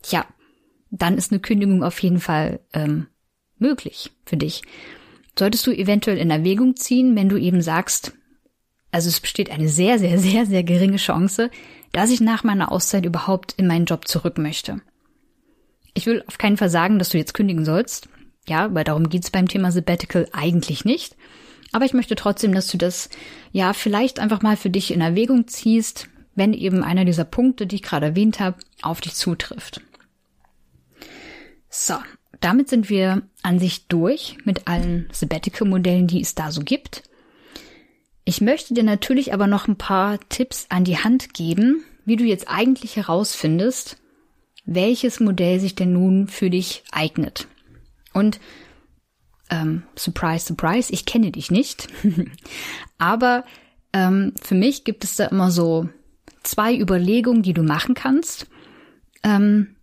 tja, 0.01 0.25
dann 0.91 1.17
ist 1.17 1.31
eine 1.31 1.41
Kündigung 1.41 1.83
auf 1.83 1.99
jeden 1.99 2.19
Fall 2.19 2.59
ähm, 2.73 3.07
möglich 3.57 4.11
für 4.25 4.37
dich. 4.37 4.61
Solltest 5.37 5.65
du 5.65 5.71
eventuell 5.71 6.17
in 6.17 6.29
Erwägung 6.29 6.75
ziehen, 6.75 7.15
wenn 7.15 7.29
du 7.29 7.37
eben 7.37 7.61
sagst, 7.61 8.13
also 8.91 9.09
es 9.09 9.19
besteht 9.19 9.49
eine 9.49 9.67
sehr, 9.67 9.97
sehr, 9.97 10.19
sehr, 10.19 10.45
sehr 10.45 10.63
geringe 10.63 10.97
Chance, 10.97 11.49
dass 11.91 12.11
ich 12.11 12.21
nach 12.21 12.43
meiner 12.43 12.71
Auszeit 12.71 13.05
überhaupt 13.05 13.53
in 13.53 13.65
meinen 13.65 13.85
Job 13.85 14.07
zurück 14.07 14.37
möchte. 14.37 14.81
Ich 15.95 16.05
will 16.05 16.23
auf 16.27 16.37
keinen 16.37 16.57
Fall 16.57 16.69
sagen, 16.69 16.99
dass 16.99 17.09
du 17.09 17.17
jetzt 17.17 17.33
kündigen 17.33 17.65
sollst. 17.65 18.07
Ja, 18.47 18.73
weil 18.73 18.83
darum 18.83 19.09
geht's 19.09 19.31
beim 19.31 19.47
Thema 19.47 19.71
Sabbatical 19.71 20.27
eigentlich 20.31 20.85
nicht. 20.85 21.15
Aber 21.71 21.85
ich 21.85 21.93
möchte 21.93 22.15
trotzdem, 22.15 22.53
dass 22.53 22.67
du 22.67 22.77
das 22.77 23.09
ja 23.51 23.73
vielleicht 23.73 24.19
einfach 24.19 24.41
mal 24.41 24.57
für 24.57 24.69
dich 24.69 24.91
in 24.91 25.01
Erwägung 25.01 25.47
ziehst, 25.47 26.07
wenn 26.35 26.53
eben 26.53 26.83
einer 26.83 27.05
dieser 27.05 27.25
Punkte, 27.25 27.67
die 27.67 27.77
ich 27.77 27.83
gerade 27.83 28.07
erwähnt 28.07 28.39
habe, 28.39 28.57
auf 28.81 29.01
dich 29.01 29.15
zutrifft. 29.15 29.81
So, 31.69 31.95
damit 32.39 32.69
sind 32.69 32.89
wir 32.89 33.23
an 33.41 33.59
sich 33.59 33.87
durch 33.87 34.37
mit 34.43 34.67
allen 34.67 35.07
Sabbatical-Modellen, 35.11 36.07
die 36.07 36.21
es 36.21 36.35
da 36.35 36.51
so 36.51 36.61
gibt. 36.61 37.03
Ich 38.25 38.41
möchte 38.41 38.73
dir 38.73 38.83
natürlich 38.83 39.33
aber 39.33 39.47
noch 39.47 39.67
ein 39.67 39.77
paar 39.77 40.19
Tipps 40.29 40.67
an 40.69 40.83
die 40.83 40.97
Hand 40.97 41.33
geben, 41.33 41.83
wie 42.05 42.15
du 42.15 42.23
jetzt 42.23 42.47
eigentlich 42.47 42.95
herausfindest, 42.95 43.97
welches 44.65 45.19
Modell 45.19 45.59
sich 45.59 45.75
denn 45.75 45.93
nun 45.93 46.27
für 46.27 46.49
dich 46.49 46.83
eignet. 46.91 47.47
Und 48.13 48.39
ähm, 49.49 49.83
surprise, 49.95 50.45
surprise, 50.45 50.91
ich 50.91 51.05
kenne 51.05 51.31
dich 51.31 51.51
nicht. 51.51 51.87
Aber 52.97 53.43
ähm, 53.93 54.33
für 54.41 54.55
mich 54.55 54.83
gibt 54.83 55.03
es 55.03 55.15
da 55.15 55.25
immer 55.25 55.51
so 55.51 55.89
zwei 56.43 56.75
Überlegungen, 56.75 57.43
die 57.43 57.53
du 57.53 57.63
machen 57.63 57.95
kannst, 57.95 58.47
ähm, 59.23 59.75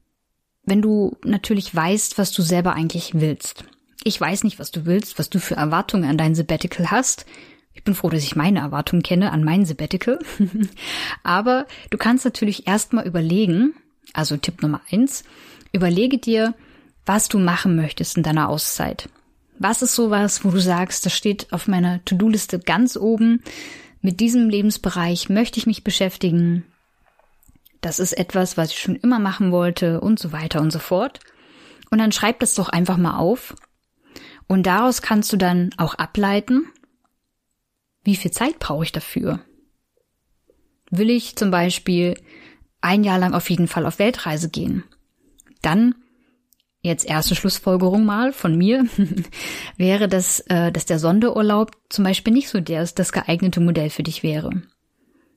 wenn 0.64 0.82
du 0.82 1.16
natürlich 1.24 1.74
weißt, 1.74 2.18
was 2.18 2.32
du 2.32 2.42
selber 2.42 2.74
eigentlich 2.74 3.14
willst. 3.14 3.64
Ich 4.04 4.20
weiß 4.20 4.44
nicht, 4.44 4.58
was 4.58 4.70
du 4.70 4.86
willst, 4.86 5.18
was 5.18 5.30
du 5.30 5.38
für 5.38 5.56
Erwartungen 5.56 6.08
an 6.08 6.18
dein 6.18 6.34
Sabbatical 6.34 6.90
hast. 6.90 7.26
Ich 7.72 7.84
bin 7.84 7.94
froh, 7.94 8.08
dass 8.08 8.24
ich 8.24 8.36
meine 8.36 8.60
Erwartungen 8.60 9.02
kenne 9.02 9.32
an 9.32 9.44
mein 9.44 9.64
Sabbatical. 9.64 10.18
Aber 11.22 11.66
du 11.90 11.98
kannst 11.98 12.24
natürlich 12.24 12.66
erstmal 12.66 13.06
überlegen, 13.06 13.74
also 14.12 14.36
Tipp 14.36 14.62
Nummer 14.62 14.80
eins, 14.90 15.24
überlege 15.72 16.18
dir, 16.18 16.54
was 17.06 17.28
du 17.28 17.38
machen 17.38 17.76
möchtest 17.76 18.16
in 18.16 18.22
deiner 18.22 18.48
Auszeit. 18.48 19.08
Was 19.58 19.82
ist 19.82 19.94
sowas, 19.94 20.44
wo 20.44 20.50
du 20.50 20.60
sagst, 20.60 21.04
das 21.04 21.14
steht 21.14 21.52
auf 21.52 21.68
meiner 21.68 22.04
To-Do-Liste 22.04 22.58
ganz 22.58 22.96
oben. 22.96 23.42
Mit 24.00 24.20
diesem 24.20 24.48
Lebensbereich 24.48 25.28
möchte 25.28 25.58
ich 25.58 25.66
mich 25.66 25.84
beschäftigen. 25.84 26.64
Das 27.80 27.98
ist 27.98 28.14
etwas, 28.14 28.56
was 28.56 28.70
ich 28.70 28.78
schon 28.78 28.96
immer 28.96 29.18
machen 29.18 29.52
wollte 29.52 30.00
und 30.00 30.18
so 30.18 30.32
weiter 30.32 30.60
und 30.60 30.70
so 30.70 30.78
fort. 30.78 31.20
Und 31.90 31.98
dann 31.98 32.12
schreib 32.12 32.40
das 32.40 32.54
doch 32.54 32.68
einfach 32.68 32.96
mal 32.96 33.18
auf. 33.18 33.54
Und 34.46 34.64
daraus 34.64 35.02
kannst 35.02 35.32
du 35.32 35.36
dann 35.36 35.70
auch 35.76 35.94
ableiten, 35.94 36.66
wie 38.02 38.16
viel 38.16 38.30
Zeit 38.30 38.58
brauche 38.58 38.84
ich 38.84 38.92
dafür? 38.92 39.40
Will 40.90 41.10
ich 41.10 41.36
zum 41.36 41.50
Beispiel 41.50 42.14
ein 42.80 43.04
Jahr 43.04 43.18
lang 43.18 43.34
auf 43.34 43.50
jeden 43.50 43.68
Fall 43.68 43.86
auf 43.86 43.98
Weltreise 43.98 44.48
gehen? 44.48 44.84
Dann 45.62 45.94
Jetzt 46.82 47.04
erste 47.04 47.34
Schlussfolgerung 47.34 48.06
mal 48.06 48.32
von 48.32 48.56
mir 48.56 48.86
wäre, 49.76 50.08
dass, 50.08 50.40
äh, 50.48 50.72
dass 50.72 50.86
der 50.86 50.98
Sonderurlaub 50.98 51.72
zum 51.90 52.04
Beispiel 52.04 52.32
nicht 52.32 52.48
so 52.48 52.60
der 52.60 52.82
ist, 52.82 52.98
das 52.98 53.12
geeignete 53.12 53.60
Modell 53.60 53.90
für 53.90 54.02
dich 54.02 54.22
wäre. 54.22 54.62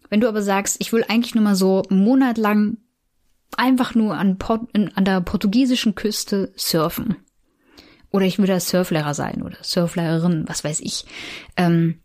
Wenn 0.09 0.21
du 0.21 0.29
aber 0.29 0.41
sagst, 0.41 0.77
ich 0.79 0.93
will 0.93 1.03
eigentlich 1.07 1.35
nur 1.35 1.43
mal 1.43 1.55
so 1.55 1.83
einen 1.89 2.03
Monat 2.03 2.37
lang 2.37 2.77
einfach 3.57 3.93
nur 3.93 4.15
an, 4.15 4.37
Port 4.37 4.69
an 4.73 5.05
der 5.05 5.21
portugiesischen 5.21 5.95
Küste 5.95 6.53
surfen. 6.55 7.17
Oder 8.09 8.25
ich 8.25 8.37
will 8.37 8.45
da 8.45 8.59
Surflehrer 8.59 9.13
sein 9.13 9.41
oder 9.41 9.57
Surflehrerin, 9.61 10.45
was 10.47 10.63
weiß 10.63 10.79
ich. 10.81 11.05
Ähm, 11.57 11.99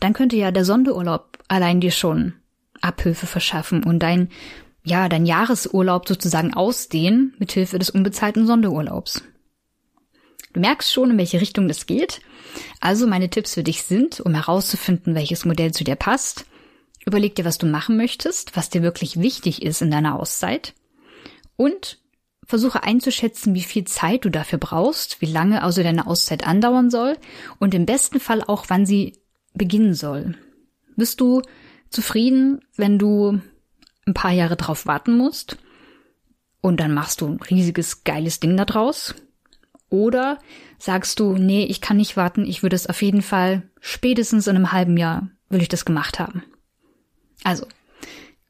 dann 0.00 0.12
könnte 0.12 0.36
ja 0.36 0.50
der 0.50 0.64
Sonderurlaub 0.64 1.38
allein 1.48 1.80
dir 1.80 1.90
schon 1.90 2.34
Abhilfe 2.80 3.26
verschaffen 3.26 3.84
und 3.84 4.00
dein 4.00 4.30
ja, 4.86 5.08
dein 5.08 5.26
Jahresurlaub 5.26 6.06
sozusagen 6.06 6.54
ausdehnen 6.54 7.34
mithilfe 7.38 7.78
des 7.78 7.90
unbezahlten 7.90 8.46
Sonderurlaubs. 8.46 9.24
Du 10.52 10.60
merkst 10.60 10.92
schon, 10.92 11.10
in 11.10 11.18
welche 11.18 11.40
Richtung 11.40 11.66
das 11.66 11.86
geht. 11.86 12.20
Also 12.80 13.08
meine 13.08 13.28
Tipps 13.28 13.54
für 13.54 13.64
dich 13.64 13.82
sind, 13.82 14.20
um 14.20 14.34
herauszufinden, 14.34 15.16
welches 15.16 15.44
Modell 15.44 15.72
zu 15.72 15.82
dir 15.82 15.96
passt. 15.96 16.46
Überleg 17.04 17.34
dir, 17.34 17.44
was 17.44 17.58
du 17.58 17.66
machen 17.66 17.96
möchtest, 17.96 18.56
was 18.56 18.70
dir 18.70 18.82
wirklich 18.82 19.20
wichtig 19.20 19.62
ist 19.62 19.82
in 19.82 19.90
deiner 19.90 20.20
Auszeit. 20.20 20.72
Und 21.56 21.98
versuche 22.44 22.84
einzuschätzen, 22.84 23.54
wie 23.54 23.64
viel 23.64 23.84
Zeit 23.84 24.24
du 24.24 24.30
dafür 24.30 24.60
brauchst, 24.60 25.20
wie 25.20 25.26
lange 25.26 25.64
also 25.64 25.82
deine 25.82 26.06
Auszeit 26.06 26.46
andauern 26.46 26.90
soll 26.90 27.16
und 27.58 27.74
im 27.74 27.86
besten 27.86 28.20
Fall 28.20 28.40
auch, 28.40 28.66
wann 28.68 28.86
sie 28.86 29.14
beginnen 29.52 29.94
soll. 29.94 30.36
Bist 30.94 31.20
du 31.20 31.42
zufrieden, 31.90 32.60
wenn 32.76 33.00
du 33.00 33.40
ein 34.06 34.14
paar 34.14 34.32
Jahre 34.32 34.56
drauf 34.56 34.86
warten 34.86 35.16
musst 35.16 35.58
und 36.60 36.80
dann 36.80 36.94
machst 36.94 37.20
du 37.20 37.26
ein 37.26 37.40
riesiges, 37.40 38.04
geiles 38.04 38.40
Ding 38.40 38.56
da 38.56 38.64
draus? 38.64 39.14
Oder 39.88 40.38
sagst 40.78 41.20
du, 41.20 41.36
nee, 41.36 41.64
ich 41.64 41.80
kann 41.80 41.96
nicht 41.96 42.16
warten, 42.16 42.44
ich 42.44 42.62
würde 42.62 42.76
es 42.76 42.88
auf 42.88 43.02
jeden 43.02 43.22
Fall 43.22 43.62
spätestens 43.80 44.46
in 44.46 44.56
einem 44.56 44.72
halben 44.72 44.96
Jahr 44.96 45.28
will 45.48 45.62
ich 45.62 45.68
das 45.68 45.84
gemacht 45.84 46.18
haben. 46.18 46.42
Also, 47.44 47.66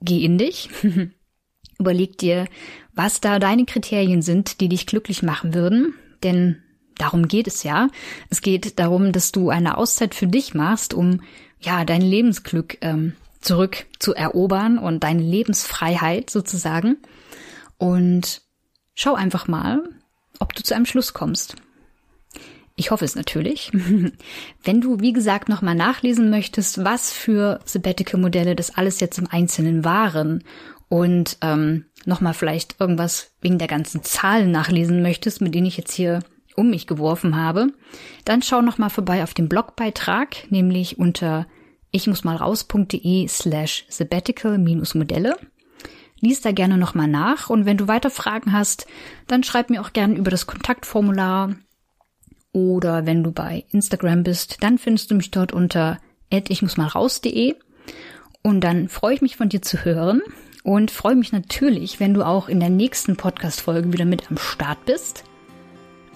geh 0.00 0.24
in 0.24 0.38
dich, 0.38 0.70
überleg 1.78 2.16
dir, 2.18 2.46
was 2.94 3.20
da 3.20 3.38
deine 3.38 3.66
Kriterien 3.66 4.22
sind, 4.22 4.60
die 4.60 4.68
dich 4.68 4.86
glücklich 4.86 5.22
machen 5.22 5.52
würden, 5.52 5.94
denn 6.22 6.62
darum 6.96 7.28
geht 7.28 7.46
es 7.46 7.62
ja. 7.62 7.88
Es 8.30 8.40
geht 8.40 8.78
darum, 8.78 9.12
dass 9.12 9.32
du 9.32 9.50
eine 9.50 9.76
Auszeit 9.76 10.14
für 10.14 10.26
dich 10.26 10.54
machst, 10.54 10.94
um 10.94 11.20
ja 11.60 11.84
dein 11.84 12.00
Lebensglück 12.00 12.78
ähm, 12.80 13.14
zurück 13.46 13.86
zu 13.98 14.14
erobern 14.14 14.78
und 14.78 15.04
deine 15.04 15.22
Lebensfreiheit 15.22 16.30
sozusagen. 16.30 16.98
Und 17.78 18.42
schau 18.94 19.14
einfach 19.14 19.48
mal, 19.48 19.82
ob 20.38 20.54
du 20.54 20.62
zu 20.62 20.74
einem 20.74 20.86
Schluss 20.86 21.12
kommst. 21.12 21.56
Ich 22.74 22.90
hoffe 22.90 23.04
es 23.04 23.14
natürlich. 23.16 23.72
Wenn 24.62 24.80
du, 24.80 25.00
wie 25.00 25.12
gesagt, 25.12 25.48
nochmal 25.48 25.74
nachlesen 25.74 26.28
möchtest, 26.28 26.84
was 26.84 27.12
für 27.12 27.60
Sabbatical-Modelle 27.64 28.54
das 28.54 28.76
alles 28.76 29.00
jetzt 29.00 29.18
im 29.18 29.28
Einzelnen 29.30 29.84
waren 29.84 30.44
und 30.88 31.38
ähm, 31.40 31.86
nochmal 32.04 32.34
vielleicht 32.34 32.78
irgendwas 32.78 33.32
wegen 33.40 33.58
der 33.58 33.68
ganzen 33.68 34.02
Zahlen 34.02 34.50
nachlesen 34.50 35.02
möchtest, 35.02 35.40
mit 35.40 35.54
denen 35.54 35.66
ich 35.66 35.78
jetzt 35.78 35.92
hier 35.92 36.20
um 36.54 36.70
mich 36.70 36.86
geworfen 36.86 37.36
habe, 37.36 37.68
dann 38.24 38.42
schau 38.42 38.62
nochmal 38.62 38.90
vorbei 38.90 39.22
auf 39.22 39.34
dem 39.34 39.48
Blogbeitrag, 39.48 40.50
nämlich 40.50 40.98
unter 40.98 41.46
ich 41.96 42.06
muss 42.06 42.24
mal 42.24 42.36
raus.de 42.36 43.26
slash 43.26 43.86
sabbatical-modelle. 43.88 45.36
Lies 46.20 46.42
da 46.42 46.52
gerne 46.52 46.76
nochmal 46.76 47.08
nach 47.08 47.50
und 47.50 47.66
wenn 47.66 47.78
du 47.78 47.88
weiter 47.88 48.10
Fragen 48.10 48.52
hast, 48.52 48.86
dann 49.26 49.42
schreib 49.42 49.70
mir 49.70 49.80
auch 49.80 49.92
gerne 49.92 50.14
über 50.14 50.30
das 50.30 50.46
Kontaktformular 50.46 51.56
oder 52.52 53.06
wenn 53.06 53.22
du 53.22 53.32
bei 53.32 53.64
Instagram 53.72 54.22
bist, 54.22 54.62
dann 54.62 54.78
findest 54.78 55.10
du 55.10 55.14
mich 55.14 55.30
dort 55.30 55.52
unter 55.52 55.98
ich 56.30 56.60
muss 56.60 56.76
mal 56.76 56.88
raus.de 56.88 57.54
und 58.42 58.60
dann 58.60 58.88
freue 58.88 59.14
ich 59.14 59.22
mich 59.22 59.36
von 59.36 59.48
dir 59.48 59.62
zu 59.62 59.84
hören 59.84 60.20
und 60.64 60.90
freue 60.90 61.16
mich 61.16 61.32
natürlich, 61.32 62.00
wenn 62.00 62.12
du 62.12 62.26
auch 62.26 62.48
in 62.48 62.60
der 62.60 62.70
nächsten 62.70 63.16
Podcast-Folge 63.16 63.92
wieder 63.92 64.04
mit 64.04 64.30
am 64.30 64.36
Start 64.36 64.84
bist. 64.84 65.24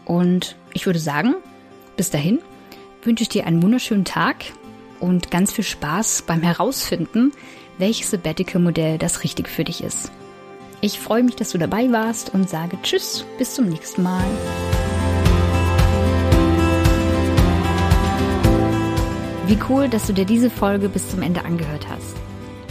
Und 0.04 0.56
ich 0.74 0.86
würde 0.86 0.98
sagen, 0.98 1.36
bis 1.96 2.10
dahin 2.10 2.40
wünsche 3.02 3.22
ich 3.22 3.28
dir 3.28 3.46
einen 3.46 3.62
wunderschönen 3.62 4.04
Tag 4.04 4.44
und 5.00 5.30
ganz 5.30 5.52
viel 5.52 5.64
Spaß 5.64 6.22
beim 6.26 6.42
Herausfinden, 6.42 7.32
welches 7.78 8.10
Sabbatical-Modell 8.10 8.98
das 8.98 9.24
richtig 9.24 9.48
für 9.48 9.64
dich 9.64 9.82
ist. 9.82 10.12
Ich 10.82 10.98
freue 10.98 11.22
mich, 11.22 11.36
dass 11.36 11.50
du 11.50 11.58
dabei 11.58 11.90
warst 11.92 12.32
und 12.32 12.48
sage 12.48 12.78
Tschüss, 12.82 13.24
bis 13.38 13.54
zum 13.54 13.68
nächsten 13.68 14.02
Mal. 14.02 14.24
Wie 19.46 19.58
cool, 19.68 19.88
dass 19.88 20.06
du 20.06 20.12
dir 20.12 20.24
diese 20.24 20.48
Folge 20.48 20.88
bis 20.88 21.10
zum 21.10 21.22
Ende 21.22 21.44
angehört 21.44 21.88
hast. 21.88 22.16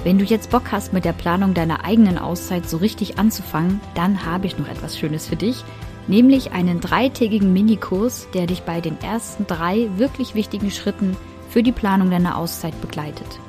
Wenn 0.03 0.17
du 0.17 0.23
jetzt 0.23 0.49
Bock 0.49 0.71
hast, 0.71 0.93
mit 0.93 1.03
der 1.03 1.11
Planung 1.11 1.53
deiner 1.53 1.83
eigenen 1.83 2.17
Auszeit 2.17 2.69
so 2.69 2.77
richtig 2.77 3.19
anzufangen, 3.19 3.81
dann 3.95 4.25
habe 4.25 4.47
ich 4.47 4.57
noch 4.57 4.69
etwas 4.69 4.97
Schönes 4.97 5.27
für 5.27 5.35
dich, 5.35 5.65
nämlich 6.07 6.53
einen 6.53 6.79
dreitägigen 6.79 7.51
Minikurs, 7.51 8.27
der 8.33 8.47
dich 8.47 8.61
bei 8.61 8.79
den 8.79 8.99
ersten 9.01 9.45
drei 9.45 9.89
wirklich 9.97 10.35
wichtigen 10.35 10.71
Schritten 10.71 11.17
für 11.49 11.63
die 11.63 11.71
Planung 11.71 12.09
deiner 12.09 12.37
Auszeit 12.37 12.79
begleitet. 12.81 13.39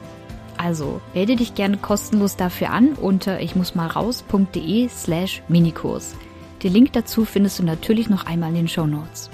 Also 0.56 1.00
melde 1.14 1.36
dich 1.36 1.54
gerne 1.54 1.78
kostenlos 1.78 2.36
dafür 2.36 2.70
an 2.70 2.94
unter 2.94 3.40
ich 3.40 3.56
muss 3.56 3.74
mal 3.74 3.86
raus.de 3.86 4.88
slash 4.88 5.42
Minikurs. 5.48 6.16
Den 6.62 6.72
Link 6.74 6.92
dazu 6.92 7.24
findest 7.24 7.58
du 7.58 7.62
natürlich 7.62 8.10
noch 8.10 8.26
einmal 8.26 8.50
in 8.50 8.56
den 8.56 8.68
Show 8.68 8.86
Notes. 8.86 9.30